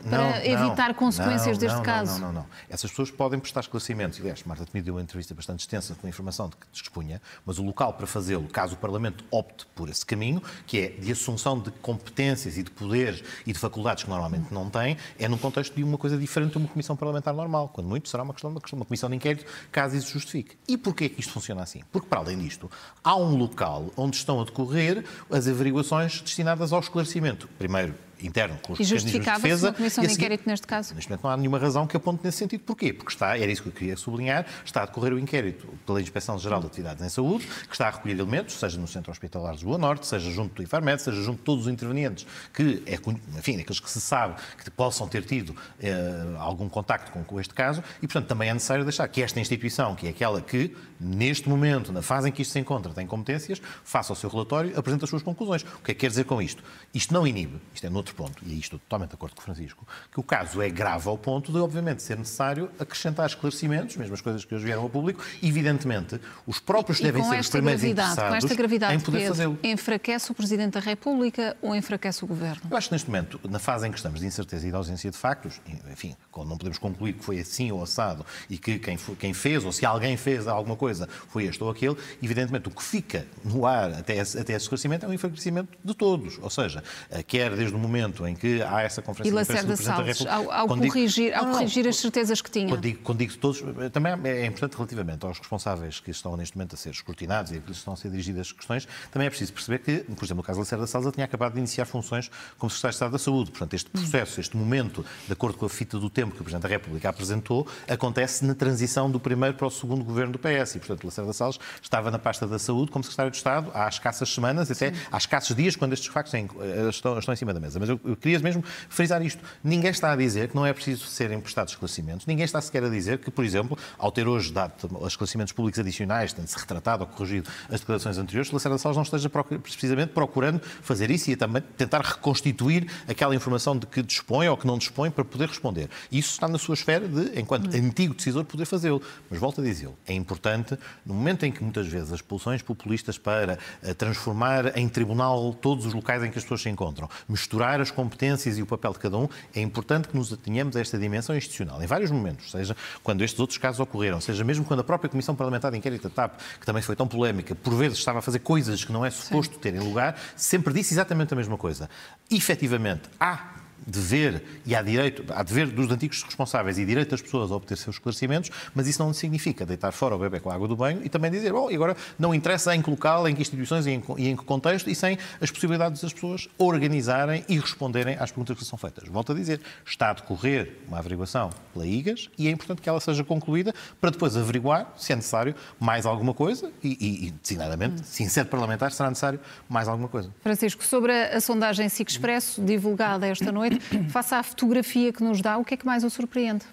para 0.09 0.45
evitar 0.45 0.93
consequências 0.93 1.57
deste 1.57 1.81
caso. 1.81 2.19
Não, 2.19 2.27
não, 2.27 2.41
não, 2.41 2.45
Essas 2.69 2.89
pessoas 2.89 3.11
podem 3.11 3.39
prestar 3.39 3.61
esclarecimentos. 3.61 4.19
Aliás, 4.19 4.43
Marta 4.43 4.65
Temido 4.65 4.85
deu 4.85 4.95
uma 4.95 5.01
entrevista 5.01 5.33
bastante 5.33 5.59
extensa 5.59 5.95
com 5.95 6.07
a 6.07 6.09
informação 6.09 6.49
de 6.49 6.55
que 6.55 6.65
dispunha, 6.71 7.21
mas 7.45 7.59
o 7.59 7.64
local 7.65 7.93
para 7.93 8.07
fazê-lo, 8.07 8.47
caso 8.47 8.75
o 8.75 8.77
Parlamento 8.77 9.23
opte 9.31 9.65
por 9.75 9.89
esse 9.89 10.05
caminho, 10.05 10.41
que 10.65 10.79
é 10.79 10.87
de 10.89 11.11
assunção 11.11 11.59
de 11.59 11.71
competências 11.71 12.57
e 12.57 12.63
de 12.63 12.71
poderes 12.71 13.23
e 13.45 13.53
de 13.53 13.59
faculdades 13.59 14.03
que 14.03 14.09
normalmente 14.09 14.53
não 14.53 14.69
tem, 14.69 14.97
é 15.17 15.27
num 15.27 15.37
contexto 15.37 15.73
de 15.75 15.83
uma 15.83 15.97
coisa 15.97 16.17
diferente 16.17 16.51
de 16.51 16.57
uma 16.57 16.67
comissão 16.67 16.95
parlamentar 16.95 17.33
normal. 17.33 17.69
Quando 17.69 17.87
muito, 17.87 18.09
será 18.09 18.23
uma 18.23 18.33
questão 18.33 18.53
de 18.53 18.73
uma 18.73 18.85
comissão 18.85 19.09
de 19.09 19.15
inquérito, 19.15 19.45
caso 19.71 19.95
isso 19.95 20.11
justifique. 20.11 20.57
E 20.67 20.77
porquê 20.77 21.09
que 21.09 21.19
isto 21.19 21.33
funciona 21.33 21.63
assim? 21.63 21.81
Porque, 21.91 22.07
para 22.07 22.19
além 22.19 22.37
disto, 22.37 22.69
há 23.03 23.15
um 23.15 23.35
local 23.35 23.91
onde 23.97 24.17
estão 24.17 24.41
a 24.41 24.45
decorrer 24.45 25.03
as 25.29 25.47
averiguações 25.47 26.21
destinadas 26.21 26.71
ao 26.71 26.79
esclarecimento. 26.79 27.47
Primeiro, 27.57 27.95
interno 28.21 28.57
com 28.61 28.73
os 28.73 28.79
e 28.79 28.83
mecanismos 28.83 29.11
de 29.11 29.19
defesa. 29.19 29.67
uma 29.67 29.73
comissão 29.73 30.03
de 30.03 30.09
seguir- 30.09 30.23
inquérito 30.25 30.49
neste 30.49 30.67
caso? 30.67 30.93
Neste 30.95 31.09
momento 31.09 31.23
não 31.23 31.29
há 31.31 31.37
nenhuma 31.37 31.59
razão 31.59 31.85
que 31.87 31.95
aponte 31.97 32.21
nesse 32.23 32.37
sentido. 32.37 32.61
Porquê? 32.61 32.93
Porque 32.93 33.11
está, 33.11 33.37
era 33.37 33.51
isso 33.51 33.61
que 33.63 33.69
eu 33.69 33.73
queria 33.73 33.97
sublinhar, 33.97 34.45
está 34.63 34.83
a 34.83 34.85
decorrer 34.85 35.13
o 35.13 35.19
inquérito 35.19 35.67
pela 35.85 36.01
Inspeção-Geral 36.01 36.59
de 36.61 36.67
Atividades 36.67 37.03
em 37.03 37.09
Saúde, 37.09 37.45
que 37.45 37.73
está 37.73 37.87
a 37.87 37.91
recolher 37.91 38.13
elementos, 38.19 38.55
seja 38.59 38.79
no 38.79 38.87
Centro 38.87 39.11
Hospitalar 39.11 39.51
de 39.51 39.57
Lisboa 39.57 39.77
Norte, 39.77 40.07
seja 40.07 40.29
junto 40.31 40.55
do 40.55 40.63
IFARMED, 40.63 41.01
seja 41.01 41.21
junto 41.21 41.37
de 41.39 41.43
todos 41.43 41.65
os 41.65 41.71
intervenientes, 41.71 42.25
que 42.53 42.81
é, 42.85 42.95
enfim, 43.37 43.59
aqueles 43.59 43.79
que 43.79 43.89
se 43.89 44.01
sabe 44.01 44.35
que 44.63 44.69
possam 44.71 45.07
ter 45.07 45.23
tido 45.23 45.55
eh, 45.79 46.35
algum 46.39 46.67
contacto 46.69 47.11
com, 47.11 47.23
com 47.23 47.39
este 47.39 47.53
caso, 47.53 47.83
e 48.01 48.07
portanto 48.07 48.27
também 48.27 48.49
é 48.49 48.53
necessário 48.53 48.83
deixar 48.83 49.07
que 49.07 49.21
esta 49.21 49.39
instituição, 49.39 49.95
que 49.95 50.07
é 50.07 50.09
aquela 50.09 50.41
que, 50.41 50.75
neste 50.99 51.47
momento, 51.49 51.91
na 51.91 52.01
fase 52.01 52.29
em 52.29 52.31
que 52.31 52.41
isto 52.41 52.51
se 52.51 52.59
encontra, 52.59 52.93
tem 52.93 53.05
competências, 53.05 53.61
faça 53.83 54.13
o 54.13 54.15
seu 54.15 54.29
relatório, 54.29 54.77
apresente 54.77 55.03
as 55.03 55.09
suas 55.09 55.21
conclusões. 55.23 55.63
O 55.63 55.83
que 55.83 55.91
é 55.91 55.93
que 55.93 56.01
quer 56.01 56.09
dizer 56.09 56.25
com 56.25 56.41
isto? 56.41 56.63
Isto 56.93 57.13
não 57.13 57.25
inibe, 57.27 57.59
isto 57.73 57.85
é 57.85 57.89
noutro 58.05 58.15
ponto, 58.15 58.43
e 58.45 58.51
aí 58.53 58.59
estou 58.59 58.77
totalmente 58.77 59.09
de 59.09 59.15
acordo 59.15 59.35
com 59.35 59.41
o 59.41 59.43
Francisco, 59.43 59.87
que 60.11 60.19
o 60.19 60.23
caso 60.23 60.61
é 60.61 60.69
grave 60.69 61.09
ao 61.09 61.17
ponto 61.17 61.51
de, 61.51 61.57
obviamente, 61.57 62.03
ser 62.03 62.17
necessário 62.17 62.69
acrescentar 62.79 63.25
esclarecimentos, 63.25 63.97
mesmo 63.97 64.13
as 64.13 64.21
coisas 64.21 64.45
que 64.45 64.53
hoje 64.53 64.65
vieram 64.65 64.83
ao 64.83 64.89
público, 64.89 65.23
evidentemente, 65.41 66.19
os 66.45 66.59
próprios 66.59 66.99
E 66.99 67.03
devem 67.03 67.23
ser 67.23 67.39
os 67.39 67.49
primeiros 67.49 67.81
gravidade, 67.81 68.07
com 68.07 68.13
interessados 68.21 68.45
esta 68.45 68.55
gravidade 68.55 68.95
em 68.95 68.99
poder 68.99 69.27
fazê-lo. 69.27 69.59
enfraquece 69.63 70.31
o 70.31 70.35
Presidente 70.35 70.73
da 70.73 70.79
República 70.79 71.57
ou 71.61 71.75
enfraquece 71.75 72.23
o 72.23 72.27
Governo? 72.27 72.61
Eu 72.69 72.77
acho 72.77 72.89
que 72.89 72.93
neste 72.93 73.09
momento, 73.09 73.39
na 73.49 73.59
fase 73.59 73.87
em 73.87 73.91
que 73.91 73.97
estamos 73.97 74.19
de 74.19 74.25
incerteza 74.27 74.67
e 74.67 74.69
de 74.69 74.75
ausência 74.75 75.09
de 75.09 75.17
factos, 75.17 75.59
enfim, 75.91 76.15
quando 76.31 76.49
não 76.49 76.57
podemos 76.57 76.77
concluir 76.77 77.13
que 77.13 77.23
foi 77.23 77.39
assim 77.39 77.71
ou 77.71 77.81
assado 77.81 78.25
e 78.49 78.57
que 78.57 78.77
quem, 78.77 78.97
fo- 78.97 79.15
quem 79.15 79.33
fez, 79.33 79.63
ou 79.65 79.71
se 79.71 79.85
alguém 79.85 80.15
fez 80.17 80.47
alguma 80.47 80.75
coisa, 80.75 81.07
foi 81.29 81.45
este 81.45 81.63
ou 81.63 81.69
aquele, 81.69 81.95
evidentemente 82.21 82.67
o 82.67 82.71
que 82.71 82.83
fica 82.83 83.25
no 83.43 83.65
ar 83.65 83.91
até 83.93 84.17
esse, 84.17 84.37
até 84.37 84.53
esse 84.53 84.63
esclarecimento 84.65 85.05
é 85.05 85.09
um 85.09 85.13
enfraquecimento 85.13 85.69
de 85.83 85.93
todos. 85.93 86.37
Ou 86.41 86.49
seja, 86.49 86.83
eh, 87.09 87.23
quer 87.23 87.55
desde 87.55 87.73
o 87.75 87.79
momento 87.79 87.94
em 87.95 88.35
que 88.35 88.61
há 88.61 88.81
essa 88.81 89.01
E 89.01 89.03
conferência 89.03 89.35
de 89.35 89.41
imprensa 89.41 89.63
do 89.63 89.69
Lacerda 89.69 89.73
Presidente 89.73 89.87
da 89.87 89.95
Salles, 89.95 90.19
República... 90.19 90.35
ao, 90.53 90.59
ao 90.61 90.67
quando 90.67 90.81
digo- 90.81 90.93
corrigir, 90.93 91.33
ao 91.33 91.43
Não, 91.43 91.51
não, 91.51 91.57
corrigir 91.59 91.87
as 91.87 91.95
certezas 91.97 92.41
que 92.41 92.51
tinha. 92.51 92.67
quando 92.69 92.81
digo, 92.81 92.99
quando 93.03 93.17
digo 93.19 93.37
todos, 93.37 93.63
eh, 93.79 93.89
também 93.89 94.13
é 94.25 94.45
importante 94.45 94.75
relativamente 94.75 95.25
aos 95.25 95.37
responsáveis 95.39 95.99
que 95.99 96.11
estão 96.11 96.35
neste 96.37 96.57
momento 96.57 96.75
a 96.75 96.77
ser 96.77 96.89
escrutinados 96.89 97.51
e 97.51 97.57
a 97.57 97.59
que 97.61 97.67
lhes 97.67 97.77
estão 97.77 97.93
a 97.93 97.97
ser 97.97 98.09
dirigidas 98.09 98.51
questões, 98.51 98.87
também 99.11 99.27
é 99.27 99.29
preciso 99.29 99.53
perceber 99.53 99.79
que, 99.79 99.99
por 100.13 100.23
exemplo, 100.25 100.37
no 100.37 100.43
caso 100.43 100.57
da 100.59 100.63
Lacerda 100.63 100.87
Salles, 100.87 101.11
tinha 101.13 101.25
acabado 101.25 101.53
de 101.53 101.59
iniciar 101.59 101.85
funções 101.85 102.29
como 102.57 102.69
Secretário 102.69 102.91
de 102.91 102.95
Estado 102.95 103.11
da 103.11 103.19
Saúde. 103.19 103.51
Portanto, 103.51 103.73
este 103.73 103.89
processo, 103.89 104.39
este 104.39 104.57
momento, 104.57 105.05
de 105.27 105.33
acordo 105.33 105.57
com 105.57 105.65
a 105.65 105.69
fita 105.69 105.97
do 105.99 106.09
tempo 106.09 106.33
que 106.35 106.41
o 106.41 106.43
Presidente 106.43 106.63
da 106.63 106.69
República 106.69 107.09
apresentou, 107.09 107.67
acontece 107.87 108.45
na 108.45 108.53
transição 108.55 109.09
do 109.09 109.19
primeiro 109.19 109.55
para 109.55 109.67
o 109.67 109.71
segundo 109.71 110.03
governo 110.03 110.33
do 110.33 110.39
PS. 110.39 110.75
E, 110.75 110.79
portanto, 110.79 111.03
Lacerda 111.05 111.33
Salles 111.33 111.59
estava 111.81 112.11
na 112.11 112.19
pasta 112.19 112.45
da 112.47 112.59
Saúde 112.59 112.91
como 112.91 113.03
Secretário 113.03 113.31
de 113.31 113.37
Estado 113.37 113.71
há 113.73 113.87
escassas 113.87 114.29
semanas, 114.33 114.69
até 114.71 114.93
há 115.11 115.17
escassos 115.17 115.55
dias, 115.55 115.75
quando 115.75 115.93
estes 115.93 116.07
factos 116.11 116.33
eh, 116.33 116.89
estão, 116.89 117.17
estão 117.19 117.33
em 117.33 117.37
cima 117.37 117.53
da 117.53 117.59
mesa. 117.59 117.79
Mas 117.85 117.89
eu, 117.89 117.99
eu 118.03 118.15
queria 118.15 118.39
mesmo 118.39 118.63
frisar 118.89 119.21
isto. 119.21 119.43
Ninguém 119.63 119.91
está 119.91 120.11
a 120.11 120.15
dizer 120.15 120.49
que 120.49 120.55
não 120.55 120.65
é 120.65 120.73
preciso 120.73 121.05
serem 121.05 121.39
prestados 121.39 121.73
esclarecimentos. 121.73 122.25
Ninguém 122.25 122.45
está 122.45 122.59
sequer 122.59 122.83
a 122.83 122.89
dizer 122.89 123.19
que, 123.19 123.29
por 123.29 123.45
exemplo, 123.45 123.77
ao 123.97 124.11
ter 124.11 124.27
hoje 124.27 124.51
dado 124.51 124.73
esclarecimentos 125.07 125.53
públicos 125.53 125.79
adicionais, 125.79 126.33
tendo-se 126.33 126.57
retratado 126.57 127.03
ou 127.03 127.09
corrigido 127.09 127.49
as 127.69 127.79
declarações 127.79 128.17
anteriores, 128.17 128.49
que 128.49 128.55
Lacerda 128.55 128.77
Salles 128.77 128.95
não 128.97 129.03
esteja 129.03 129.29
precisamente 129.29 130.09
procurando 130.09 130.59
fazer 130.81 131.11
isso 131.11 131.29
e 131.29 131.35
também 131.35 131.61
tentar 131.77 132.01
reconstituir 132.01 132.87
aquela 133.07 133.35
informação 133.35 133.77
de 133.77 133.85
que 133.85 134.01
dispõe 134.01 134.47
ou 134.47 134.57
que 134.57 134.65
não 134.65 134.77
dispõe 134.77 135.11
para 135.11 135.23
poder 135.23 135.47
responder. 135.47 135.89
Isso 136.11 136.31
está 136.31 136.47
na 136.47 136.57
sua 136.57 136.73
esfera 136.73 137.07
de, 137.07 137.39
enquanto 137.39 137.73
antigo 137.75 138.13
decisor, 138.13 138.43
poder 138.45 138.65
fazê-lo. 138.65 139.01
Mas 139.29 139.39
volto 139.39 139.61
a 139.61 139.63
dizê-lo, 139.63 139.97
é 140.07 140.13
importante, 140.13 140.77
no 141.05 141.13
momento 141.13 141.45
em 141.45 141.51
que 141.51 141.63
muitas 141.63 141.87
vezes 141.87 142.11
as 142.11 142.21
pulsões 142.21 142.61
populistas 142.61 143.17
para 143.17 143.59
eh, 143.83 143.93
transformar 143.93 144.77
em 144.77 144.87
tribunal 144.87 145.53
todos 145.53 145.85
os 145.85 145.93
locais 145.93 146.23
em 146.23 146.31
que 146.31 146.37
as 146.37 146.43
pessoas 146.43 146.61
se 146.61 146.69
encontram, 146.69 147.09
misturar 147.27 147.74
as 147.81 147.91
competências 147.91 148.57
e 148.57 148.61
o 148.61 148.65
papel 148.65 148.93
de 148.93 148.99
cada 148.99 149.17
um, 149.17 149.27
é 149.53 149.61
importante 149.61 150.07
que 150.07 150.15
nos 150.15 150.31
atenhamos 150.31 150.75
a 150.75 150.81
esta 150.81 150.97
dimensão 150.97 151.35
institucional, 151.35 151.81
em 151.81 151.87
vários 151.87 152.11
momentos, 152.11 152.51
seja 152.51 152.75
quando 153.03 153.23
estes 153.23 153.39
outros 153.39 153.57
casos 153.57 153.79
ocorreram, 153.79 154.19
seja 154.21 154.43
mesmo 154.43 154.65
quando 154.65 154.79
a 154.79 154.83
própria 154.83 155.09
Comissão 155.09 155.35
Parlamentar 155.35 155.71
de 155.71 155.77
Inquérito 155.77 156.09
da 156.09 156.15
TAP, 156.15 156.39
que 156.59 156.65
também 156.65 156.81
foi 156.81 156.95
tão 156.95 157.07
polémica, 157.07 157.55
por 157.55 157.73
vezes 157.75 157.97
estava 157.97 158.19
a 158.19 158.21
fazer 158.21 158.39
coisas 158.39 158.83
que 158.83 158.91
não 158.91 159.05
é 159.05 159.09
suposto 159.09 159.57
terem 159.57 159.79
lugar, 159.79 160.19
sempre 160.35 160.73
disse 160.73 160.93
exatamente 160.93 161.33
a 161.33 161.37
mesma 161.37 161.57
coisa. 161.57 161.89
Efetivamente, 162.29 163.03
há 163.19 163.64
dever 163.85 164.43
e 164.65 164.75
há 164.75 164.81
direito, 164.81 165.23
há 165.33 165.43
dever 165.43 165.67
dos 165.67 165.91
antigos 165.91 166.23
responsáveis 166.23 166.77
e 166.77 166.85
direito 166.85 167.11
das 167.11 167.21
pessoas 167.21 167.51
a 167.51 167.55
obter 167.55 167.77
seus 167.77 167.97
esclarecimentos, 167.97 168.51
mas 168.73 168.87
isso 168.87 169.03
não 169.03 169.13
significa 169.13 169.65
deitar 169.65 169.91
fora 169.91 170.15
o 170.15 170.19
bebê 170.19 170.39
com 170.39 170.49
a 170.49 170.55
água 170.55 170.67
do 170.67 170.75
banho 170.75 171.01
e 171.03 171.09
também 171.09 171.29
dizer, 171.31 171.53
bom, 171.53 171.69
e 171.69 171.75
agora 171.75 171.95
não 172.17 172.33
interessa 172.33 172.75
em 172.75 172.81
que 172.81 172.89
local, 172.89 173.27
em 173.27 173.35
que 173.35 173.41
instituições 173.41 173.85
e 173.85 173.91
em, 173.91 174.03
e 174.17 174.29
em 174.29 174.35
que 174.35 174.43
contexto 174.43 174.89
e 174.89 174.95
sem 174.95 175.17
as 175.41 175.51
possibilidades 175.51 176.01
das 176.01 176.13
pessoas 176.13 176.47
organizarem 176.57 177.43
e 177.47 177.59
responderem 177.59 178.15
às 178.19 178.31
perguntas 178.31 178.57
que 178.57 178.65
são 178.65 178.77
feitas. 178.77 179.07
Volto 179.07 179.31
a 179.31 179.35
dizer, 179.35 179.61
está 179.85 180.09
a 180.09 180.13
decorrer 180.13 180.77
uma 180.87 180.99
averiguação 180.99 181.49
pela 181.73 181.85
IGAS 181.85 182.29
e 182.37 182.47
é 182.47 182.51
importante 182.51 182.81
que 182.81 182.89
ela 182.89 182.99
seja 182.99 183.23
concluída 183.23 183.73
para 184.01 184.09
depois 184.09 184.35
averiguar, 184.35 184.93
se 184.97 185.13
é 185.13 185.15
necessário, 185.15 185.55
mais 185.79 186.05
alguma 186.05 186.33
coisa 186.33 186.71
e, 186.83 186.97
e, 186.99 187.27
e 187.27 187.31
designadamente, 187.31 188.05
se 188.05 188.23
em 188.23 188.29
sede 188.29 188.49
parlamentar 188.49 188.91
será 188.91 189.09
necessário 189.09 189.39
mais 189.69 189.87
alguma 189.87 190.07
coisa. 190.07 190.29
Francisco, 190.41 190.83
sobre 190.83 191.11
a, 191.11 191.37
a 191.37 191.41
sondagem 191.41 191.89
SIC 191.89 192.09
Expresso, 192.09 192.61
divulgada 192.61 193.27
esta 193.27 193.51
noite, 193.51 193.74
faça 194.09 194.37
a 194.37 194.43
fotografia 194.43 195.11
que 195.11 195.23
nos 195.23 195.41
dá, 195.41 195.57
o 195.57 195.65
que 195.65 195.73
é 195.73 195.77
que 195.77 195.85
mais 195.85 196.03
o 196.03 196.09
surpreende? 196.09 196.65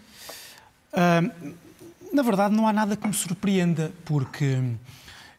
Ah, 0.92 1.22
na 2.12 2.22
verdade, 2.22 2.54
não 2.54 2.68
há 2.68 2.72
nada 2.72 2.96
que 2.96 3.06
me 3.06 3.14
surpreenda, 3.14 3.92
porque 4.04 4.62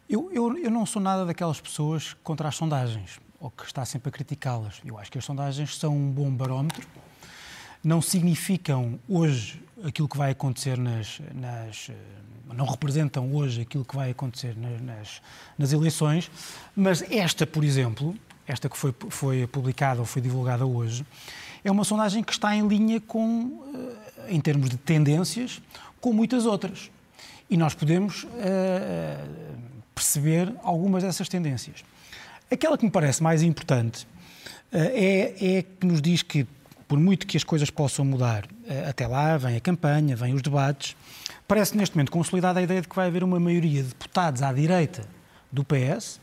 eu, 0.09 0.29
eu, 0.33 0.57
eu 0.57 0.71
não 0.71 0.85
sou 0.85 1.01
nada 1.01 1.25
daquelas 1.25 1.61
pessoas 1.61 2.15
contra 2.23 2.47
as 2.47 2.55
sondagens, 2.55 3.19
ou 3.39 3.51
que 3.51 3.63
está 3.65 3.85
sempre 3.85 4.09
a 4.09 4.11
criticá-las. 4.11 4.81
Eu 4.83 4.97
acho 4.97 5.11
que 5.11 5.17
as 5.17 5.25
sondagens 5.25 5.77
são 5.77 5.95
um 5.95 6.11
bom 6.11 6.31
barómetro, 6.31 6.87
não 7.83 8.01
significam 8.01 8.99
hoje 9.07 9.61
aquilo 9.83 10.07
que 10.07 10.17
vai 10.17 10.31
acontecer 10.31 10.77
nas. 10.77 11.19
nas 11.33 11.89
eh, 11.89 11.93
não 12.53 12.65
representam 12.65 13.33
hoje 13.33 13.61
aquilo 13.61 13.83
que 13.83 13.95
vai 13.95 14.11
acontecer 14.11 14.55
nas, 14.55 14.81
nas, 14.81 15.21
nas 15.57 15.73
eleições, 15.73 16.29
mas 16.75 17.01
esta, 17.09 17.47
por 17.47 17.63
exemplo, 17.63 18.15
esta 18.47 18.69
que 18.69 18.77
foi, 18.77 18.93
foi 19.09 19.47
publicada 19.47 19.99
ou 19.99 20.05
foi 20.05 20.21
divulgada 20.21 20.65
hoje, 20.65 21.05
é 21.63 21.71
uma 21.71 21.83
sondagem 21.83 22.23
que 22.23 22.31
está 22.31 22.55
em 22.55 22.67
linha 22.67 22.99
com, 22.99 23.63
eh, 23.73 24.33
em 24.35 24.41
termos 24.41 24.69
de 24.69 24.77
tendências, 24.77 25.61
com 26.01 26.11
muitas 26.11 26.45
outras. 26.45 26.91
E 27.49 27.55
nós 27.55 27.73
podemos 27.73 28.27
eh, 28.37 29.25
perceber 29.93 30.53
algumas 30.63 31.03
dessas 31.03 31.29
tendências. 31.29 31.83
Aquela 32.51 32.77
que 32.77 32.85
me 32.85 32.91
parece 32.91 33.23
mais 33.23 33.41
importante 33.41 34.07
eh, 34.71 35.35
é, 35.39 35.57
é 35.57 35.61
que 35.63 35.85
nos 35.85 36.01
diz 36.01 36.21
que, 36.21 36.45
por 36.87 36.99
muito 36.99 37.25
que 37.25 37.37
as 37.37 37.43
coisas 37.43 37.69
possam 37.69 38.03
mudar, 38.03 38.45
eh, 38.67 38.85
até 38.89 39.07
lá 39.07 39.37
vem 39.37 39.55
a 39.55 39.59
campanha, 39.59 40.15
vem 40.15 40.33
os 40.33 40.41
debates, 40.41 40.95
parece 41.47 41.77
neste 41.77 41.95
momento 41.95 42.11
consolidada 42.11 42.59
a 42.59 42.63
ideia 42.63 42.81
de 42.81 42.87
que 42.87 42.95
vai 42.95 43.07
haver 43.07 43.23
uma 43.23 43.39
maioria 43.39 43.81
de 43.81 43.89
deputados 43.89 44.41
à 44.41 44.51
direita 44.51 45.03
do 45.51 45.63
PS, 45.63 46.19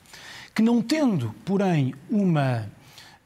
que 0.55 0.63
não 0.63 0.83
tendo, 0.83 1.35
porém, 1.45 1.95
uma 2.11 2.67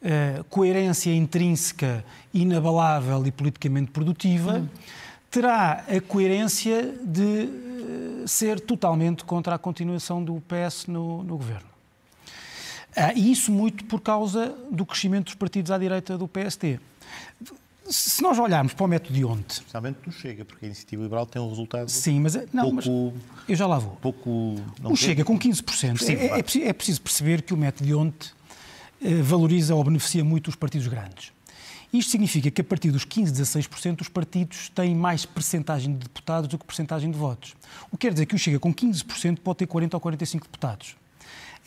eh, 0.02 0.44
coerência 0.50 1.14
intrínseca, 1.14 2.04
inabalável 2.32 3.26
e 3.26 3.32
politicamente 3.32 3.90
produtiva, 3.90 4.68
terá 5.30 5.84
a 5.88 6.00
coerência 6.00 6.94
de 7.02 7.22
eh, 7.22 8.26
ser 8.26 8.60
totalmente 8.60 9.24
contra 9.24 9.54
a 9.54 9.58
continuação 9.58 10.22
do 10.22 10.42
PS 10.42 10.86
no, 10.86 11.22
no 11.24 11.36
governo. 11.36 11.68
Ah, 12.96 13.12
e 13.14 13.32
isso 13.32 13.50
muito 13.50 13.84
por 13.86 14.00
causa 14.00 14.54
do 14.70 14.86
crescimento 14.86 15.24
dos 15.24 15.34
partidos 15.34 15.70
à 15.72 15.78
direita 15.78 16.16
do 16.16 16.28
PST. 16.28 16.78
Se 17.86 18.22
nós 18.22 18.38
olharmos 18.38 18.72
para 18.72 18.84
o 18.84 18.88
método 18.88 19.12
de 19.14 19.24
ontem, 19.24 19.52
Especialmente 19.58 19.98
no 20.06 20.12
Chega, 20.12 20.44
porque 20.44 20.64
a 20.64 20.68
Iniciativa 20.68 21.02
Liberal 21.02 21.26
tem 21.26 21.40
um 21.42 21.48
resultado 21.48 21.88
sim, 21.90 22.18
mas 22.20 22.34
não, 22.52 22.72
mas 22.72 22.86
pouco... 22.86 23.16
eu 23.48 23.54
já 23.56 23.66
lá 23.66 23.78
vou. 23.78 23.96
pouco 23.96 24.56
não 24.80 24.92
O. 24.92 24.96
Chega 24.96 25.24
com 25.24 25.38
15%. 25.38 25.52
Expressivo, 25.94 26.20
É, 26.22 26.24
é, 26.26 26.28
vá. 26.30 26.42
preciso- 26.42 26.64
é 26.66 26.72
preciso 26.72 27.00
perceber 27.02 27.42
que 27.42 27.52
o 27.52 27.56
método 27.56 27.84
de 27.86 27.94
ontem 27.94 28.30
eh, 29.02 29.20
valoriza 29.22 29.74
ou 29.74 29.84
beneficia 29.84 30.24
muito 30.24 30.48
os 30.48 30.56
partidos 30.56 30.86
grandes. 30.88 31.32
Isto 31.92 32.10
significa 32.10 32.50
que 32.50 32.60
a 32.60 32.64
partir 32.64 32.90
dos 32.90 33.04
15, 33.04 33.32
16%, 33.32 34.00
os 34.00 34.08
partidos 34.08 34.68
têm 34.70 34.94
mais 34.96 35.24
percentagem 35.24 35.92
de 35.92 35.98
deputados 36.00 36.48
do 36.48 36.58
que 36.58 36.64
percentagem 36.64 37.10
de 37.10 37.16
votos. 37.18 37.54
O 37.92 37.96
que 37.96 38.06
quer 38.08 38.12
dizer 38.12 38.26
que 38.26 38.34
o 38.34 38.38
Chega 38.38 38.58
com 38.58 38.74
15% 38.74 39.38
pode 39.38 39.58
ter 39.58 39.66
40 39.66 39.96
ou 39.96 40.00
45 40.00 40.44
deputados. 40.46 40.96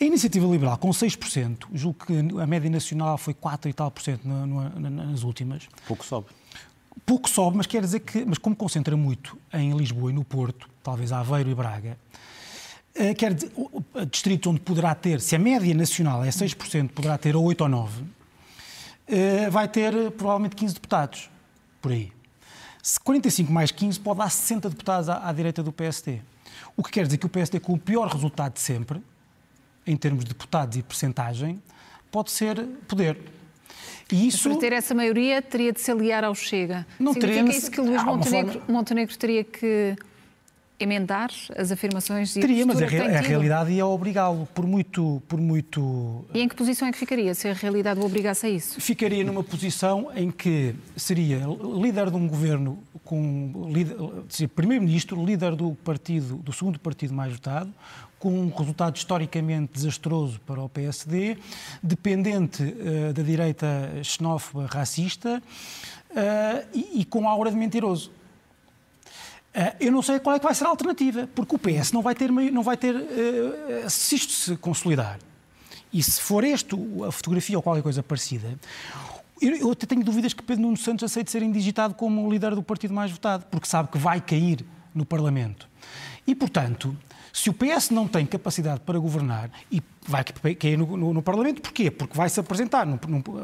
A 0.00 0.04
iniciativa 0.04 0.46
liberal 0.46 0.78
com 0.78 0.90
6%, 0.90 1.66
julgo 1.74 2.06
que 2.06 2.12
a 2.40 2.46
média 2.46 2.70
nacional 2.70 3.18
foi 3.18 3.34
4 3.34 3.68
e 3.68 3.72
tal 3.72 3.90
por 3.90 4.00
cento 4.02 4.26
na- 4.26 4.46
na- 4.46 4.90
nas 4.90 5.22
últimas, 5.24 5.68
pouco 5.86 6.04
sobe. 6.04 6.28
pouco 7.04 7.28
sobe, 7.28 7.56
mas 7.56 7.66
quer 7.66 7.80
dizer 7.82 8.00
que, 8.00 8.24
mas 8.24 8.38
como 8.38 8.54
concentra 8.54 8.96
muito 8.96 9.36
em 9.52 9.72
Lisboa 9.76 10.10
e 10.10 10.14
no 10.14 10.24
Porto, 10.24 10.68
talvez 10.82 11.10
Aveiro 11.10 11.50
e 11.50 11.54
Braga, 11.54 11.98
eh, 12.94 13.14
quer 13.14 13.34
dizer, 13.34 13.50
distritos 14.10 14.50
onde 14.50 14.60
poderá 14.60 14.94
ter, 14.94 15.20
se 15.20 15.34
a 15.34 15.38
média 15.38 15.74
nacional 15.74 16.24
é 16.24 16.30
6%, 16.30 16.90
poderá 16.92 17.16
ter 17.18 17.34
8 17.34 17.62
ou 17.62 17.68
9, 17.68 18.04
eh, 19.06 19.48
vai 19.50 19.66
ter 19.68 19.94
eh, 19.94 20.10
provavelmente 20.10 20.54
15 20.54 20.74
deputados, 20.74 21.28
por 21.82 21.90
aí. 21.92 22.12
Se 22.82 23.00
45 23.00 23.50
mais 23.52 23.70
15 23.72 23.98
pode 23.98 24.18
dar 24.18 24.30
60 24.30 24.68
deputados 24.70 25.08
à, 25.08 25.28
à 25.28 25.32
direita 25.32 25.62
do 25.62 25.72
PST. 25.72 26.20
O 26.76 26.82
que 26.84 26.90
quer 26.90 27.04
dizer 27.06 27.18
que 27.18 27.26
o 27.26 27.28
PST, 27.28 27.58
com 27.60 27.72
o 27.74 27.78
pior 27.78 28.06
resultado 28.08 28.52
de 28.54 28.60
sempre, 28.60 29.00
em 29.88 29.96
termos 29.96 30.24
de 30.24 30.30
deputados 30.30 30.76
e 30.76 30.82
percentagem, 30.82 31.60
pode 32.10 32.30
ser 32.30 32.62
poder. 32.86 33.18
E 34.10 34.28
isso... 34.28 34.48
Para 34.48 34.58
ter 34.58 34.72
essa 34.72 34.94
maioria, 34.94 35.42
teria 35.42 35.72
de 35.72 35.80
se 35.80 35.90
aliar 35.90 36.24
ao 36.24 36.34
Chega. 36.34 36.86
Não 36.98 37.12
Significa 37.12 37.42
teremos... 37.42 37.56
isso 37.56 37.70
que 37.70 37.80
Luís 37.80 38.02
Montenegro, 38.02 38.52
forma... 38.52 38.66
Montenegro 38.72 39.18
teria 39.18 39.44
que 39.44 39.96
emendar 40.80 41.30
as 41.56 41.72
afirmações 41.72 42.36
e 42.36 42.40
Teria, 42.40 42.64
mas 42.64 42.80
a, 42.80 42.84
a 42.84 43.20
realidade 43.20 43.72
ia 43.72 43.84
obrigá-lo, 43.84 44.46
por 44.54 44.64
muito, 44.64 45.20
por 45.26 45.40
muito... 45.40 46.24
E 46.32 46.40
em 46.40 46.48
que 46.48 46.54
posição 46.54 46.86
é 46.86 46.92
que 46.92 46.98
ficaria, 46.98 47.34
se 47.34 47.48
a 47.48 47.52
realidade 47.52 47.98
o 47.98 48.04
obrigasse 48.04 48.46
a 48.46 48.48
isso? 48.48 48.80
Ficaria 48.80 49.24
numa 49.24 49.42
posição 49.42 50.08
em 50.14 50.30
que 50.30 50.74
seria 50.96 51.42
líder 51.82 52.10
de 52.10 52.16
um 52.16 52.28
governo, 52.28 52.78
com 53.04 53.52
primeiro-ministro, 54.54 55.22
líder 55.24 55.56
do 55.56 55.72
partido, 55.84 56.36
do 56.36 56.52
segundo 56.52 56.78
partido 56.78 57.12
mais 57.12 57.32
votado, 57.32 57.74
com 58.18 58.32
um 58.32 58.50
resultado 58.50 58.96
historicamente 58.96 59.72
desastroso 59.72 60.40
para 60.40 60.60
o 60.60 60.68
PSD, 60.68 61.38
dependente 61.82 62.62
uh, 62.62 63.12
da 63.12 63.22
direita 63.22 63.66
xenófoba 64.02 64.66
racista 64.66 65.42
uh, 66.10 66.68
e, 66.74 67.00
e 67.00 67.04
com 67.04 67.28
aura 67.28 67.50
de 67.50 67.56
mentiroso. 67.56 68.10
Uh, 69.54 69.74
eu 69.80 69.92
não 69.92 70.02
sei 70.02 70.18
qual 70.18 70.36
é 70.36 70.38
que 70.38 70.44
vai 70.44 70.54
ser 70.54 70.64
a 70.64 70.68
alternativa, 70.68 71.28
porque 71.34 71.54
o 71.54 71.58
PS 71.58 71.92
não 71.92 72.02
vai 72.02 72.14
ter, 72.14 72.30
não 72.30 72.62
vai 72.62 72.76
ter 72.76 72.94
se 73.88 74.16
isto 74.16 74.32
se 74.32 74.56
consolidar, 74.56 75.18
e 75.92 76.02
se 76.02 76.20
for 76.20 76.44
este 76.44 76.76
a 77.06 77.10
fotografia 77.10 77.56
ou 77.56 77.62
qualquer 77.62 77.82
coisa 77.82 78.02
parecida, 78.02 78.58
eu, 79.40 79.70
até 79.70 79.86
tenho 79.86 80.02
dúvidas 80.02 80.32
que 80.32 80.42
Pedro 80.42 80.62
Nuno 80.62 80.76
Santos 80.76 81.04
aceite 81.04 81.30
ser 81.30 81.42
indigitado 81.42 81.94
como 81.94 82.30
líder 82.30 82.54
do 82.54 82.62
partido 82.62 82.92
mais 82.92 83.10
votado, 83.10 83.46
porque 83.50 83.68
sabe 83.68 83.88
que 83.88 83.96
vai 83.96 84.20
cair 84.20 84.64
no 84.92 85.04
Parlamento. 85.04 85.67
E, 86.28 86.34
portanto, 86.34 86.94
se 87.32 87.48
o 87.48 87.54
PS 87.54 87.88
não 87.88 88.06
tem 88.06 88.26
capacidade 88.26 88.80
para 88.80 88.98
governar 88.98 89.50
e 89.72 89.82
vai 90.06 90.22
cair 90.54 90.76
no, 90.76 90.94
no, 90.94 91.14
no 91.14 91.22
Parlamento, 91.22 91.62
porquê? 91.62 91.90
Porque 91.90 92.14
vai 92.14 92.28
se 92.28 92.38
apresentar 92.38 92.84
num, 92.84 92.98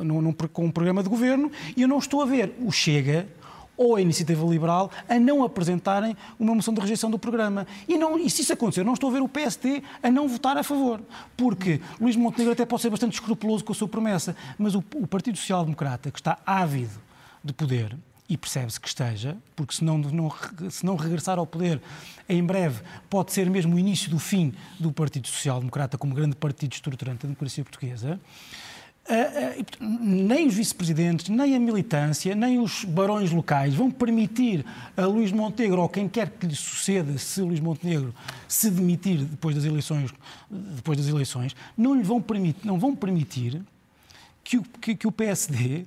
num, 0.04 0.20
num, 0.20 0.32
com 0.32 0.66
um 0.66 0.70
programa 0.70 1.02
de 1.02 1.08
governo 1.08 1.50
e 1.74 1.80
eu 1.80 1.88
não 1.88 1.98
estou 1.98 2.20
a 2.20 2.26
ver 2.26 2.54
o 2.60 2.70
Chega 2.70 3.26
ou 3.74 3.96
a 3.96 4.02
Iniciativa 4.02 4.44
Liberal 4.44 4.90
a 5.08 5.18
não 5.18 5.42
apresentarem 5.42 6.14
uma 6.38 6.54
moção 6.54 6.74
de 6.74 6.80
rejeição 6.82 7.10
do 7.10 7.18
programa. 7.18 7.66
E, 7.88 7.96
não, 7.96 8.18
e 8.18 8.28
se 8.28 8.42
isso 8.42 8.52
acontecer, 8.52 8.84
não 8.84 8.92
estou 8.92 9.08
a 9.08 9.14
ver 9.14 9.22
o 9.22 9.28
PSD 9.28 9.82
a 10.02 10.10
não 10.10 10.28
votar 10.28 10.58
a 10.58 10.62
favor. 10.62 11.00
Porque 11.38 11.80
Luís 11.98 12.16
Montenegro 12.16 12.52
até 12.52 12.66
pode 12.66 12.82
ser 12.82 12.90
bastante 12.90 13.14
escrupuloso 13.14 13.64
com 13.64 13.72
a 13.72 13.74
sua 13.74 13.88
promessa, 13.88 14.36
mas 14.58 14.74
o, 14.74 14.84
o 14.96 15.06
Partido 15.06 15.38
Social 15.38 15.64
Democrata, 15.64 16.10
que 16.10 16.20
está 16.20 16.36
ávido 16.44 17.00
de 17.42 17.54
poder, 17.54 17.96
e 18.28 18.36
percebe-se 18.36 18.80
que 18.80 18.88
esteja, 18.88 19.36
porque 19.54 19.74
se 19.74 19.84
não, 19.84 19.98
não, 19.98 20.32
se 20.70 20.84
não 20.84 20.96
regressar 20.96 21.38
ao 21.38 21.46
poder 21.46 21.80
em 22.28 22.42
breve, 22.42 22.80
pode 23.10 23.32
ser 23.32 23.50
mesmo 23.50 23.76
o 23.76 23.78
início 23.78 24.10
do 24.10 24.18
fim 24.18 24.54
do 24.80 24.90
Partido 24.90 25.28
Social 25.28 25.58
Democrata 25.58 25.98
como 25.98 26.14
grande 26.14 26.34
partido 26.34 26.72
estruturante 26.72 27.18
da 27.18 27.28
democracia 27.28 27.62
portuguesa. 27.62 28.18
Uh, 29.06 29.82
uh, 29.82 29.98
nem 30.00 30.46
os 30.46 30.54
vice-presidentes, 30.54 31.28
nem 31.28 31.54
a 31.54 31.60
militância, 31.60 32.34
nem 32.34 32.58
os 32.58 32.86
barões 32.86 33.30
locais 33.30 33.74
vão 33.74 33.90
permitir 33.90 34.64
a 34.96 35.04
Luís 35.04 35.30
Montenegro 35.30 35.82
ou 35.82 35.88
quem 35.90 36.08
quer 36.08 36.30
que 36.30 36.46
lhe 36.46 36.56
suceda, 36.56 37.18
se 37.18 37.42
Luís 37.42 37.60
Montenegro 37.60 38.14
se 38.48 38.70
demitir 38.70 39.18
depois 39.18 39.54
das 39.54 39.66
eleições, 39.66 40.10
depois 40.50 40.96
das 40.96 41.06
eleições 41.06 41.54
não 41.76 41.94
lhe 41.94 42.02
vão 42.02 42.22
permitir, 42.22 42.66
não 42.66 42.78
vão 42.78 42.96
permitir 42.96 43.60
que 44.42 44.56
o, 44.56 44.62
que, 44.62 44.94
que 44.94 45.06
o 45.06 45.12
PSD 45.12 45.84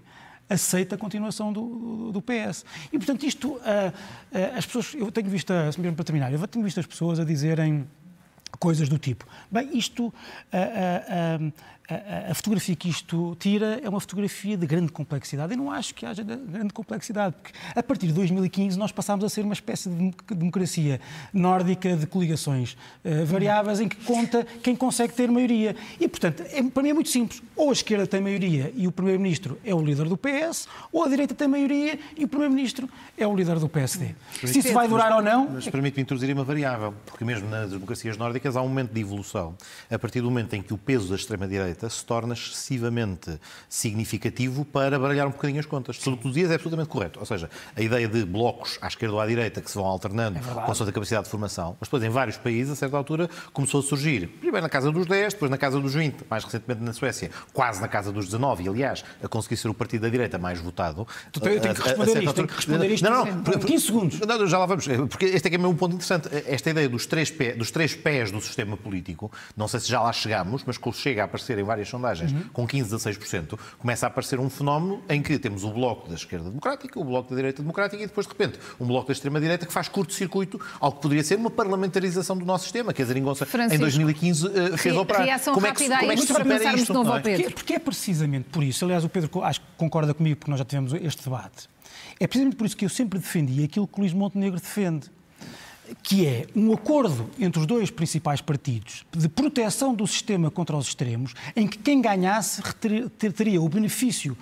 aceita 0.50 0.96
a 0.96 0.98
continuação 0.98 1.52
do, 1.52 2.12
do, 2.12 2.22
PS. 2.22 2.66
E, 2.92 2.98
portanto, 2.98 3.26
isto, 3.26 3.50
uh, 3.50 3.58
uh, 3.58 4.58
as 4.58 4.66
pessoas, 4.66 4.94
eu 4.94 5.12
tenho 5.12 5.30
visto, 5.30 5.52
mesmo 5.78 5.94
para 5.94 6.06
terminar, 6.06 6.32
eu 6.32 6.48
tenho 6.48 6.64
visto 6.64 6.80
as 6.80 6.86
pessoas 6.86 7.20
a 7.20 7.24
dizerem 7.24 7.88
coisas 8.60 8.88
do 8.88 8.98
tipo, 8.98 9.28
bem, 9.52 9.78
isto, 9.78 10.08
uh, 10.08 11.54
a, 11.90 12.32
a, 12.32 12.34
fotografia 12.34 12.76
que 12.76 12.90
isto 12.90 13.36
tira 13.40 13.80
é 13.82 13.88
uma 13.88 14.00
fotografia 14.00 14.58
de 14.58 14.68
grande 14.68 14.92
complexidade. 14.92 15.54
Eu 15.54 15.58
não 15.58 15.72
acho 15.72 15.96
que 15.96 16.06
haja 16.06 16.22
grande 16.22 16.74
complexidade, 16.74 17.36
porque 17.42 17.58
a 17.74 17.82
partir 17.82 18.08
de 18.08 18.14
2015 18.14 18.78
nós 18.78 18.92
passámos 18.92 19.24
a 19.24 19.30
ser 19.30 19.42
uma 19.42 19.54
espécie 19.54 19.90
de 19.90 20.14
democracia 20.36 21.00
nórdica 21.34 21.96
de 21.96 22.06
coligações 22.06 22.74
uh, 23.06 23.26
variáveis 23.26 23.80
em 23.80 23.88
que 23.88 23.96
conta 24.04 24.46
quem 24.62 24.76
consegue 24.76 25.14
ter 25.14 25.32
maioria. 25.32 25.76
E, 26.00 26.08
portanto, 26.08 26.44
é, 26.52 26.62
para 26.64 26.84
mim 26.84 26.90
é 26.90 26.94
muito 26.94 27.10
simples. 27.10 27.42
Ou 27.56 27.70
a 27.70 27.74
esquerda 27.74 28.06
tem 28.06 28.20
maioria 28.20 28.72
e 28.76 28.86
o 28.86 28.92
Primeiro-Ministro 28.92 29.58
é 29.64 29.74
o 29.74 29.82
líder 29.82 30.10
do 30.10 30.18
PS, 30.18 30.68
ou 30.92 31.06
a 31.06 31.08
direita 31.08 31.34
tem 31.34 31.48
maioria 31.48 31.98
e 32.18 32.26
o 32.26 32.28
Primeiro-Ministro 32.28 32.90
é 33.18 33.26
o 33.26 33.34
líder 33.34 33.60
do 33.60 33.70
PSD. 33.70 34.14
Mas, 34.42 34.52
Se 34.52 34.60
isso 34.60 34.74
vai 34.74 34.90
durar 34.90 35.10
mas, 35.12 35.18
ou 35.18 35.24
não... 35.24 35.50
Mas 35.52 35.70
permite-me 35.70 36.04
introduzir 36.04 36.34
uma 36.34 36.44
variável, 36.44 36.94
porque 37.06 37.24
mesmo 37.24 37.50
nas 37.50 37.72
democracias 37.72 38.18
nórdicas 38.18 38.58
há 38.58 38.62
um 38.62 38.68
momento 38.68 38.92
de 38.92 39.00
evolução. 39.00 39.56
A 39.90 39.98
partir 39.98 40.20
do 40.20 40.30
momento 40.30 40.54
em 40.54 40.62
que 40.62 40.74
o 40.74 40.78
peso 40.78 41.08
da 41.08 41.16
extrema-direita 41.16 41.77
direita 41.78 41.90
se 41.90 42.04
torna 42.04 42.34
excessivamente 42.34 43.40
significativo 43.70 44.66
para 44.66 44.98
baralhar 44.98 45.28
um 45.28 45.32
bocadinho 45.32 45.60
as 45.60 45.66
contas. 45.66 45.98
Tudo 46.00 46.16
o 46.16 46.18
que 46.18 46.32
tu 46.32 46.40
é 46.40 46.54
absolutamente 46.54 46.90
correto. 46.90 47.20
Ou 47.20 47.26
seja, 47.26 47.50
a 47.76 47.82
ideia 47.82 48.08
de 48.08 48.26
blocos 48.26 48.80
à 48.82 48.88
esquerda 48.88 49.16
ou 49.16 49.22
à 49.22 49.28
direita 49.28 49.62
que 49.62 49.70
se 49.70 49.78
vão 49.78 49.86
alternando 49.86 50.40
é 50.40 50.42
com 50.42 50.72
a 50.72 50.76
sua 50.76 50.92
capacidade 50.92 51.26
de 51.26 51.30
formação. 51.30 51.78
Mas 51.80 51.88
depois, 51.88 52.04
em 52.04 52.10
vários 52.10 52.38
países, 52.38 52.74
a 52.74 52.76
certa 52.76 52.98
altura, 52.98 53.30
começou 53.54 53.80
a 53.80 53.84
surgir, 53.84 54.28
primeiro 54.28 54.62
na 54.62 54.70
casa 54.70 54.92
dos 54.92 55.06
10, 55.06 55.34
depois 55.34 55.52
na 55.52 55.58
casa 55.58 55.80
dos 55.80 55.94
20, 55.94 56.26
mais 56.30 56.44
recentemente 56.44 56.82
na 56.82 56.94
Suécia, 56.94 57.30
quase 57.54 57.80
na 57.80 57.88
casa 57.88 58.12
dos 58.12 58.26
19, 58.26 58.64
e 58.64 58.70
aliás, 58.70 59.06
a 59.24 59.28
conseguir 59.28 59.58
ser 59.58 59.70
o 59.70 59.74
partido 59.74 60.02
da 60.02 60.10
direita 60.10 60.38
mais 60.38 60.60
votado. 60.60 61.08
Tu 61.32 61.40
tem, 61.40 61.60
tem 61.60 61.74
que 61.74 61.82
responder 61.82 62.24
isto, 62.24 62.34
tem 62.34 62.48
que 62.48 62.56
responder 62.56 62.92
isto 62.92 63.04
não, 63.04 63.26
não, 63.26 63.44
por 63.44 63.60
15 63.60 63.86
segundos. 63.86 64.20
Não, 64.20 64.48
já 64.48 64.58
lá 64.58 64.66
vamos, 64.66 64.88
porque 65.10 65.26
este 65.26 65.48
é 65.48 65.50
que 65.50 65.56
é 65.56 65.58
mesmo 65.58 65.74
um 65.74 65.76
ponto 65.76 65.94
interessante. 65.94 66.30
Esta 66.48 66.70
ideia 66.70 66.90
dos 66.90 67.06
três, 67.06 67.30
pé, 67.30 67.54
dos 67.54 67.72
três 67.72 67.96
pés 67.96 68.32
do 68.32 68.42
sistema 68.42 68.78
político, 68.78 69.32
não 69.56 69.68
sei 69.68 69.80
se 69.80 69.90
já 69.90 70.02
lá 70.02 70.12
chegamos, 70.14 70.64
mas 70.66 70.78
chega 70.94 71.22
a 71.22 71.26
aparecer 71.26 71.58
em 71.58 71.64
várias 71.68 71.88
sondagens, 71.88 72.32
uhum. 72.32 72.44
com 72.52 72.68
15, 72.68 72.96
16%, 72.96 73.60
começa 73.78 74.06
a 74.06 74.08
aparecer 74.08 74.40
um 74.40 74.50
fenómeno 74.50 75.02
em 75.08 75.22
que 75.22 75.38
temos 75.38 75.64
o 75.64 75.72
bloco 75.72 76.10
da 76.10 76.16
esquerda 76.16 76.50
democrática, 76.50 77.00
o 77.00 77.04
bloco 77.04 77.30
da 77.30 77.36
direita 77.36 77.62
democrática 77.62 78.02
e 78.02 78.08
depois, 78.08 78.26
de 78.26 78.34
repente, 78.34 78.60
um 78.80 78.86
bloco 78.86 79.08
da 79.08 79.14
extrema-direita 79.14 79.66
que 79.66 79.74
faz 79.74 79.88
curto-circuito 79.88 80.60
ao 80.80 80.92
que 80.92 81.02
poderia 81.02 81.24
ser 81.24 81.38
uma 81.38 81.52
parlamentarização 81.52 82.38
do 82.38 82.46
nosso 82.46 82.64
sistema, 82.64 82.94
que 82.94 83.02
a 83.02 83.06
Zeringonça 83.06 83.48
em 83.72 83.78
2015 83.78 84.48
uh, 84.48 84.78
fez 84.78 84.96
operar. 84.96 85.24
Reação 85.24 85.54
como 85.54 85.68
é 85.68 85.72
que, 85.74 85.88
como 85.88 86.12
é 86.12 86.16
que 86.16 86.22
se 86.22 86.28
supera 86.28 86.74
isto? 86.74 86.94
Novo 86.94 87.16
é? 87.16 87.20
Porque, 87.20 87.50
porque 87.50 87.74
é 87.74 87.80
precisamente 87.80 88.50
por 88.50 88.64
isso, 88.64 88.86
aliás, 88.86 89.04
o 89.04 89.10
Pedro 89.10 89.44
acho 89.44 89.60
que 89.60 89.68
concorda 89.78 90.14
comigo 90.14 90.38
porque 90.38 90.50
nós 90.50 90.60
já 90.60 90.66
tivemos 90.66 90.94
este 90.94 91.24
debate, 91.24 91.70
é 92.20 92.26
precisamente 92.26 92.56
por 92.56 92.66
isso 92.66 92.78
que 92.78 92.86
eu 92.86 92.90
sempre 92.90 93.20
defendi 93.20 93.64
aquilo 93.64 93.88
que 93.88 93.98
o 93.98 94.02
Luís 94.02 94.14
Montenegro 94.14 94.60
defende 94.60 95.10
que 96.04 96.26
é 96.26 96.48
um 96.56 96.74
acordo 96.74 97.30
entre 97.40 97.60
os 97.60 97.66
dois 97.66 97.90
principais 97.90 98.42
partidos 98.42 99.06
de 99.16 99.30
proteção 99.30 99.94
do 99.94 100.06
sistema 100.06 100.50
contra 100.52 100.76
os 100.76 100.88
extremos, 100.88 101.34
em 101.56 101.68
que 101.68 101.78
quem 101.78 102.02
ganhasse 102.02 102.62
teria 103.36 103.62
o 103.62 103.70
benefício 103.70 104.38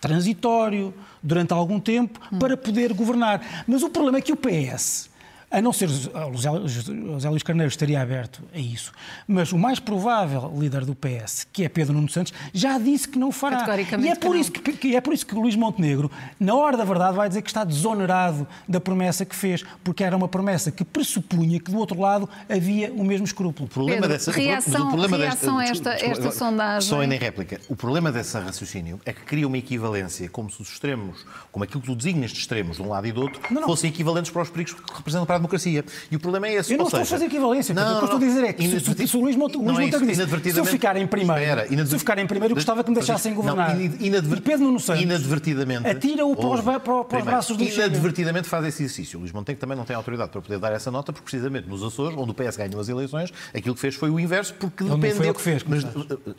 transitório 0.00 0.94
durante 1.22 1.52
algum 1.52 1.80
tempo 1.80 2.20
para 2.38 2.56
poder 2.56 2.92
governar. 2.92 3.64
Mas 3.66 3.82
o 3.82 3.90
problema 3.90 4.18
é 4.18 4.20
que 4.20 4.32
o 4.32 4.36
PS 4.36 5.10
a 5.50 5.62
não 5.62 5.72
ser 5.72 5.88
o 5.88 6.36
José 6.36 7.30
Luís 7.30 7.42
Carneiro 7.42 7.68
estaria 7.68 8.00
aberto 8.00 8.42
a 8.54 8.58
isso. 8.58 8.92
Mas 9.26 9.52
o 9.52 9.58
mais 9.58 9.78
provável 9.78 10.52
líder 10.56 10.84
do 10.84 10.94
PS, 10.94 11.46
que 11.52 11.64
é 11.64 11.68
Pedro 11.68 11.94
Nuno 11.94 12.08
Santos, 12.08 12.34
já 12.52 12.78
disse 12.78 13.08
que 13.08 13.18
não 13.18 13.32
fará. 13.32 13.66
E 13.98 14.08
é 14.08 14.14
por, 14.14 14.36
isso 14.36 14.52
que, 14.52 14.72
que, 14.72 14.96
é 14.96 15.00
por 15.00 15.14
isso 15.14 15.24
que 15.24 15.34
o 15.34 15.40
Luís 15.40 15.56
Montenegro, 15.56 16.10
na 16.38 16.54
hora 16.54 16.76
da 16.76 16.84
verdade, 16.84 17.16
vai 17.16 17.28
dizer 17.28 17.42
que 17.42 17.48
está 17.48 17.64
desonerado 17.64 18.46
da 18.68 18.80
promessa 18.80 19.24
que 19.24 19.34
fez, 19.34 19.64
porque 19.82 20.04
era 20.04 20.16
uma 20.16 20.28
promessa 20.28 20.70
que 20.70 20.84
pressupunha 20.84 21.58
que 21.58 21.70
do 21.70 21.78
outro 21.78 21.98
lado 21.98 22.28
havia 22.48 22.92
o 22.92 23.04
mesmo 23.04 23.24
escrúpulo. 23.24 23.66
O 23.66 23.70
problema 23.70 24.02
Pedro, 24.02 24.16
dessa, 24.16 24.30
reação, 24.30 24.86
o 24.86 24.88
problema 24.88 25.16
reação 25.16 25.58
desta, 25.58 25.90
a 25.90 25.94
esta, 25.94 26.06
esta 26.06 26.30
sondagem. 26.30 26.88
Só 26.88 27.00
ainda 27.00 27.14
em 27.14 27.18
réplica. 27.18 27.60
O 27.68 27.76
problema 27.76 28.12
dessa 28.12 28.40
raciocínio 28.40 29.00
é 29.04 29.12
que 29.12 29.22
cria 29.22 29.46
uma 29.46 29.56
equivalência, 29.56 30.28
como 30.28 30.50
se 30.50 30.60
os 30.60 30.68
extremos, 30.68 31.24
como 31.50 31.64
aquilo 31.64 31.80
que 31.80 31.86
tu 31.86 31.96
designas 31.96 32.30
de 32.32 32.38
extremos 32.38 32.76
de 32.76 32.82
um 32.82 32.88
lado 32.88 33.06
e 33.06 33.12
do 33.12 33.22
outro, 33.22 33.40
não, 33.50 33.62
não. 33.62 33.68
fossem 33.68 33.88
equivalentes 33.88 34.30
para 34.30 34.42
os 34.42 34.50
perigos 34.50 34.74
que 34.74 34.94
representam 34.94 35.26
para 35.26 35.37
a 35.38 35.40
democracia. 35.40 35.84
E 36.10 36.16
o 36.16 36.20
problema 36.20 36.46
é 36.48 36.54
esse. 36.54 36.72
Eu 36.72 36.78
não 36.78 36.86
estou 36.86 37.00
seja, 37.00 37.14
a 37.14 37.18
fazer 37.18 37.26
equivalência. 37.26 37.74
Não, 37.74 37.82
o 37.82 37.98
que 37.98 38.04
eu 38.04 38.04
estou 38.04 38.16
a 38.16 38.20
dizer 38.20 38.44
é 38.44 38.52
que 38.52 38.68
se, 38.68 38.80
se, 38.80 39.06
se 39.08 39.16
o 39.16 39.20
Luís 39.20 39.36
Montenegro 39.36 39.82
é 39.82 39.88
disse, 39.88 40.52
se 40.52 40.58
eu 40.58 40.64
ficar 40.64 40.96
em 40.96 41.06
primeiro, 41.06 41.40
espera, 41.40 41.86
se 41.86 41.94
eu 41.94 41.98
ficar 41.98 42.18
em 42.18 42.26
primeiro, 42.26 42.52
eu 42.52 42.56
gostava 42.56 42.82
que 42.82 42.90
me 42.90 42.96
deixassem 42.96 43.34
governar. 43.34 43.74
Não, 43.74 43.82
inadver... 44.00 44.38
E 44.38 44.40
Pedro 44.40 44.66
Nuno 44.66 44.80
Santos 44.80 45.02
inadvertidamente, 45.02 45.88
atira-o 45.88 46.34
para, 46.34 46.48
os, 46.48 46.60
para, 46.60 46.80
para 46.80 47.18
os 47.18 47.24
braços 47.24 47.56
do 47.56 47.64
Inadvertidamente 47.64 48.48
faz 48.48 48.64
esse 48.66 48.82
exercício. 48.82 49.18
O 49.18 49.20
Luís 49.20 49.32
Montenegro 49.32 49.60
também 49.60 49.76
não 49.76 49.84
tem 49.84 49.94
autoridade 49.94 50.30
para 50.30 50.40
poder 50.40 50.58
dar 50.58 50.72
essa 50.72 50.90
nota, 50.90 51.12
porque 51.12 51.24
precisamente 51.24 51.68
nos 51.68 51.82
Açores, 51.82 52.16
onde 52.16 52.30
o 52.30 52.34
PS 52.34 52.56
ganhou 52.56 52.80
as 52.80 52.88
eleições, 52.88 53.32
aquilo 53.54 53.74
que 53.74 53.80
fez 53.80 53.94
foi 53.94 54.10
o 54.10 54.18
inverso, 54.18 54.54
porque 54.54 54.82
ele 54.82 54.90
dependeu... 54.90 55.16
Não 55.16 55.22
foi 55.22 55.30
o 55.30 55.34
que 55.34 55.40
fez. 55.40 55.64
Mas, 55.64 55.84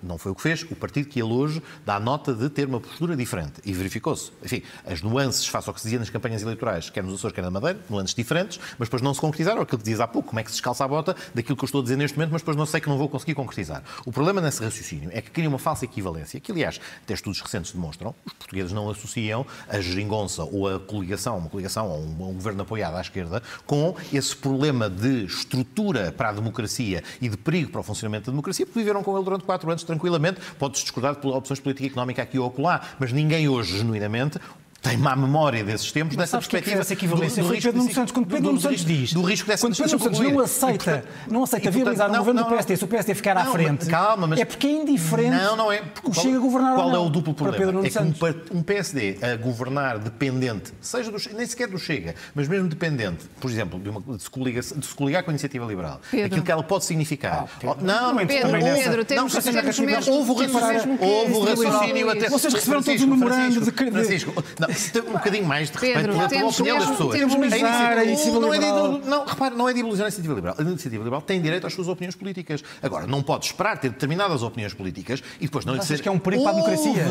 não 0.03 0.17
foi 0.17 0.31
o 0.31 0.35
que 0.35 0.41
fez. 0.41 0.63
O 0.63 0.75
partido 0.75 1.07
que 1.07 1.21
ele 1.21 1.31
hoje 1.31 1.61
dá 1.85 1.99
nota 1.99 2.33
de 2.33 2.49
ter 2.49 2.67
uma 2.67 2.79
postura 2.79 3.15
diferente. 3.15 3.53
E 3.65 3.73
verificou-se. 3.73 4.31
Enfim, 4.43 4.61
as 4.85 5.01
nuances 5.01 5.47
face 5.47 5.69
ao 5.69 5.73
que 5.73 5.81
se 5.81 5.87
dizia 5.87 5.99
nas 5.99 6.09
campanhas 6.09 6.41
eleitorais, 6.41 6.89
quer 6.89 7.03
nos 7.03 7.15
Açores, 7.15 7.35
quer 7.35 7.41
na 7.41 7.51
Madeira, 7.51 7.79
nuances 7.89 8.15
diferentes, 8.15 8.59
mas 8.77 8.88
depois 8.89 9.01
não 9.01 9.13
se 9.13 9.21
concretizaram. 9.21 9.61
Aquilo 9.61 9.77
que 9.77 9.85
diz 9.85 9.99
há 9.99 10.07
pouco, 10.07 10.29
como 10.29 10.39
é 10.39 10.43
que 10.43 10.49
se 10.49 10.55
descalça 10.55 10.83
a 10.83 10.87
bota 10.87 11.15
daquilo 11.33 11.55
que 11.55 11.63
eu 11.63 11.65
estou 11.65 11.79
a 11.79 11.83
dizer 11.83 11.95
neste 11.95 12.17
momento, 12.17 12.31
mas 12.31 12.41
depois 12.41 12.57
não 12.57 12.65
sei 12.65 12.81
que 12.81 12.89
não 12.89 12.97
vou 12.97 13.07
conseguir 13.07 13.35
concretizar. 13.35 13.83
O 14.05 14.11
problema 14.11 14.41
nesse 14.41 14.63
raciocínio 14.63 15.09
é 15.13 15.21
que 15.21 15.31
cria 15.31 15.47
uma 15.47 15.59
falsa 15.59 15.85
equivalência, 15.85 16.39
que 16.39 16.51
aliás, 16.51 16.79
até 17.03 17.13
estudos 17.13 17.39
recentes 17.39 17.71
demonstram, 17.71 18.13
os 18.25 18.33
portugueses 18.33 18.71
não 18.71 18.89
associam 18.89 19.45
a 19.67 19.79
geringonça 19.79 20.43
ou 20.43 20.67
a 20.67 20.79
coligação, 20.79 21.37
uma 21.37 21.49
coligação 21.49 21.87
ou 21.87 21.99
um, 21.99 22.29
um 22.29 22.33
governo 22.33 22.61
apoiado 22.61 22.95
à 22.95 23.01
esquerda, 23.01 23.41
com 23.65 23.95
esse 24.11 24.35
problema 24.35 24.89
de 24.89 25.25
estrutura 25.25 26.11
para 26.11 26.29
a 26.29 26.33
democracia 26.33 27.03
e 27.21 27.29
de 27.29 27.37
perigo 27.37 27.71
para 27.71 27.81
o 27.81 27.83
funcionamento 27.83 28.25
da 28.25 28.31
democracia, 28.31 28.65
porque 28.65 28.79
viveram 28.79 29.03
com 29.03 29.15
ele 29.15 29.23
durante 29.23 29.43
quatro 29.43 29.69
anos 29.69 29.83
tranquilamente. 29.83 30.39
Pode-se 30.57 30.83
discordar 30.83 31.19
de 31.19 31.27
opções 31.27 31.59
política 31.59 31.87
económica 31.87 32.21
aqui 32.21 32.39
ou 32.39 32.47
acolá, 32.47 32.81
mas 32.99 33.11
ninguém 33.11 33.47
hoje, 33.47 33.77
genuinamente, 33.77 34.39
tem 34.81 34.95
má 34.97 35.15
memória 35.15 35.63
desses 35.63 35.91
tempos, 35.91 36.15
Mas 36.15 36.23
dessa 36.23 36.31
sabes 36.31 36.47
que 36.47 36.55
é 36.55 36.61
que 36.61 36.65
perspectiva. 36.71 36.81
essa 36.81 36.93
equivalência? 36.93 37.43
Rui 37.43 37.59
Pedro 37.61 37.77
Nuno 37.79 37.93
Santos, 37.93 38.11
quando 38.13 38.27
Pedro 38.27 38.43
Nuno 38.45 38.61
Santos 38.61 38.85
diz- 38.85 39.13
do 39.13 39.21
risco 39.21 39.47
dessa 39.47 39.67
Quando 39.67 39.75
Pedro 39.75 39.91
Nuno 39.99 40.03
Santos 40.15 40.19
não 40.33 40.39
aceita, 40.41 41.05
não 41.29 41.43
aceita 41.43 41.71
viabilizar 41.71 42.09
um 42.11 42.17
governo 42.17 42.43
do 42.43 42.49
PSD, 42.49 42.77
se 42.77 42.83
o 42.83 42.87
PSD 42.87 43.13
ficar 43.13 43.37
à 43.37 43.43
não, 43.43 43.51
frente, 43.51 43.85
calma, 43.87 44.25
mas- 44.27 44.39
é 44.39 44.45
porque 44.45 44.67
é 44.67 44.71
indiferente 44.71 45.31
Não, 45.35 45.55
não 45.57 45.71
é. 45.71 45.81
Porque 45.81 46.07
o 46.07 46.13
qual- 46.13 46.23
Chega 46.25 46.37
a 46.37 46.39
governar 46.39 46.75
Qual 46.75 46.87
ou 46.87 46.93
é 46.93 46.95
não, 46.95 47.05
o 47.07 47.09
duplo 47.09 47.33
problema? 47.33 47.57
Pedro 47.57 47.73
Nuno 47.73 47.87
é 47.87 47.89
que 47.89 47.99
um, 47.99 48.57
um 48.59 48.63
PSD 48.63 49.17
a 49.21 49.35
governar 49.35 49.99
dependente, 49.99 50.71
seja 50.81 51.11
do, 51.11 51.17
nem 51.35 51.45
sequer 51.45 51.67
do 51.67 51.77
Chega, 51.77 52.15
mas 52.33 52.47
mesmo 52.47 52.67
dependente, 52.69 53.25
por 53.41 53.49
exemplo, 53.51 53.79
de, 53.79 53.89
uma, 53.89 54.01
de, 54.01 54.23
se, 54.23 54.29
coligar, 54.29 54.63
de 54.63 54.85
se 54.85 54.95
coligar 54.95 55.23
com 55.23 55.31
a 55.31 55.33
iniciativa 55.33 55.65
liberal, 55.65 55.99
Pedro. 56.09 56.25
aquilo 56.27 56.43
que 56.43 56.51
ela 56.51 56.63
pode 56.63 56.85
significar. 56.85 57.47
Oh, 57.63 57.65
Não 57.67 57.75
não, 57.81 58.13
não, 58.13 58.25
Pedro, 58.27 58.51
Pedro, 58.51 59.05
temos, 59.05 59.33
não, 59.33 59.41
temos 59.41 59.77
não, 59.79 59.85
mesmo, 59.85 60.13
houve 60.13 60.31
o 60.31 60.35
temos 60.35 60.53
raciocínio, 60.61 60.87
mesmo 60.87 60.97
que 60.97 61.03
houve 61.05 61.33
o 61.33 61.43
raciocínio 61.43 62.09
até. 62.09 62.29
Vocês 62.29 62.53
receberam 62.53 62.81
todos 62.83 63.01
um 63.01 63.07
memorando 63.07 63.61
de 63.61 63.71
Francisco, 63.71 64.43
não, 64.59 64.68
um 65.07 65.13
bocadinho 65.13 65.45
mais 65.45 65.69
de 65.69 65.77
respeito 65.77 66.09
pela, 66.11 66.29
pela 66.29 66.47
opinião 66.49 66.77
das 66.79 66.89
pessoas. 66.89 67.15
temos 67.17 67.35
mesmo- 67.35 67.65
A 67.65 68.03
iniciativa- 68.03 68.39
não, 68.39 68.53
é 68.53 68.59
não, 68.59 69.25
repare, 69.25 69.55
não 69.55 69.69
é 69.69 69.73
de 69.73 69.79
ilusão 69.79 70.05
a 70.05 70.07
iniciativa 70.09 70.33
liberal. 70.33 70.55
A 70.57 70.61
iniciativa 70.61 71.03
liberal 71.03 71.21
tem 71.21 71.41
direito 71.41 71.67
às 71.67 71.73
suas 71.73 71.87
opiniões 71.87 72.15
políticas. 72.15 72.63
Agora, 72.81 73.05
não 73.07 73.21
pode 73.23 73.45
esperar 73.45 73.77
ter 73.79 73.89
determinadas 73.89 74.41
opiniões 74.43 74.73
políticas 74.73 75.21
e 75.39 75.45
depois 75.45 75.65
não 75.65 75.73
lhe 75.73 75.79
dizer. 75.79 76.01
que 76.01 76.07
é 76.07 76.11
um 76.11 76.19
perigo 76.19 76.43
para 76.43 76.51
a 76.51 76.55
democracia? 76.55 77.05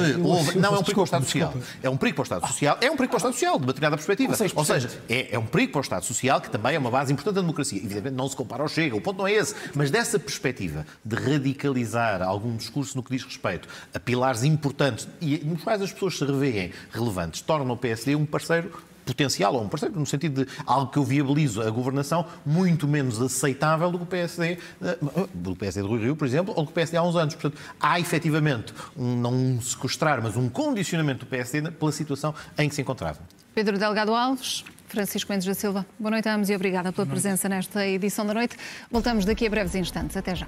Não, 0.56 0.74
é 0.74 0.78
um 0.78 0.82
perigo 0.82 0.94
para 0.94 1.00
o 1.00 1.04
Estado 1.04 1.24
Social. 1.24 1.54
É 1.82 1.90
um 1.90 1.96
perigo 1.96 2.14
para 2.16 2.22
o 2.22 2.24
Estado 2.24 2.46
Social. 2.46 2.78
É 2.80 2.90
um 2.90 2.96
perigo 2.96 3.10
para 3.10 3.16
o 3.16 3.18
Estado 3.18 3.32
Social, 3.32 3.52
de 3.58 3.62
uma 3.64 3.66
determinada 3.72 3.96
perspectiva. 3.96 4.34
6%. 4.36 4.56
Ou 4.58 4.64
seja, 4.64 4.90
é, 5.08 5.34
é 5.34 5.38
um 5.38 5.46
perigo 5.46 5.72
para 5.72 5.78
o 5.78 5.82
Estado 5.82 6.04
Social, 6.04 6.40
que 6.40 6.50
também 6.50 6.74
é 6.74 6.78
uma 6.78 6.90
base 6.90 7.12
importante 7.12 7.34
da 7.36 7.40
democracia. 7.40 7.78
Evidentemente, 7.78 8.14
não 8.16 8.28
se 8.28 8.36
compara 8.36 8.62
ao 8.62 8.68
Chega. 8.68 8.96
O 8.96 9.00
ponto 9.00 9.18
não 9.18 9.26
é 9.26 9.32
esse. 9.32 9.54
Mas 9.74 9.90
dessa 9.90 10.18
perspectiva 10.18 10.86
de 11.04 11.16
radicalizar 11.16 12.22
algum 12.22 12.56
discurso 12.56 12.96
no 12.96 13.02
que 13.02 13.10
diz 13.14 13.24
respeito 13.24 13.68
a 13.94 13.98
pilares 14.00 14.42
importantes 14.44 15.08
e 15.20 15.38
nos 15.44 15.62
quais 15.62 15.82
as 15.82 15.92
pessoas 15.92 16.16
se 16.18 16.24
revêem 16.24 16.72
relevantes, 16.92 17.40
torna 17.48 17.72
o 17.72 17.76
PSD 17.78 18.14
um 18.14 18.26
parceiro 18.26 18.70
potencial, 19.06 19.54
ou 19.54 19.62
um 19.62 19.68
parceiro, 19.68 19.98
no 19.98 20.04
sentido 20.04 20.44
de 20.44 20.52
algo 20.66 20.92
que 20.92 20.98
eu 20.98 21.02
viabilizo 21.02 21.62
a 21.62 21.70
governação 21.70 22.26
muito 22.44 22.86
menos 22.86 23.22
aceitável 23.22 23.90
do 23.90 23.96
que 23.96 24.04
o 24.04 24.06
PSD, 24.06 24.58
eh, 24.82 24.98
do 25.32 25.56
PSD 25.56 25.80
de 25.80 25.88
Rui 25.88 25.98
Rio, 25.98 26.14
por 26.14 26.26
exemplo, 26.26 26.52
ou 26.54 26.62
do 26.62 26.66
que 26.66 26.72
o 26.72 26.74
PSD 26.74 26.98
há 26.98 27.02
uns 27.02 27.16
anos. 27.16 27.34
Portanto, 27.34 27.58
há 27.80 27.98
efetivamente 27.98 28.74
um, 28.94 29.16
não 29.16 29.32
um 29.32 29.60
sequestrar, 29.62 30.22
mas 30.22 30.36
um 30.36 30.50
condicionamento 30.50 31.20
do 31.20 31.26
PSD 31.26 31.70
pela 31.70 31.90
situação 31.90 32.34
em 32.58 32.68
que 32.68 32.74
se 32.74 32.82
encontrava. 32.82 33.18
Pedro 33.54 33.78
Delgado 33.78 34.14
Alves, 34.14 34.62
Francisco 34.88 35.32
Mendes 35.32 35.46
da 35.46 35.54
Silva, 35.54 35.86
boa 35.98 36.10
noite 36.10 36.28
a 36.28 36.34
ambos 36.34 36.50
e 36.50 36.54
obrigada 36.54 36.92
pela 36.92 37.06
presença 37.06 37.48
nesta 37.48 37.86
edição 37.86 38.26
da 38.26 38.34
noite. 38.34 38.58
Voltamos 38.90 39.24
daqui 39.24 39.46
a 39.46 39.50
breves 39.50 39.74
instantes. 39.74 40.18
Até 40.18 40.34
já. 40.34 40.46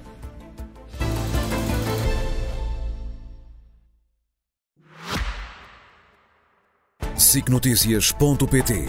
SICNotícias.pt 7.30 8.88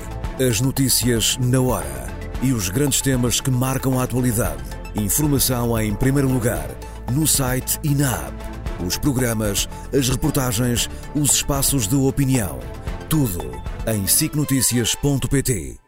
As 0.50 0.62
notícias 0.62 1.38
na 1.38 1.62
hora 1.62 2.08
e 2.42 2.52
os 2.54 2.70
grandes 2.70 3.00
temas 3.00 3.40
que 3.40 3.52
marcam 3.52 4.00
a 4.00 4.04
atualidade. 4.04 4.64
Informação 4.96 5.80
em 5.80 5.94
primeiro 5.94 6.28
lugar, 6.28 6.68
no 7.12 7.28
site 7.28 7.80
e 7.84 7.94
na 7.94 8.12
app. 8.12 8.84
Os 8.84 8.98
programas, 8.98 9.70
as 9.94 10.10
reportagens, 10.10 10.90
os 11.14 11.36
espaços 11.36 11.86
de 11.88 11.96
opinião. 11.96 12.60
Tudo 13.08 13.44
em 13.86 14.08
SICNotícias.pt. 14.08 15.81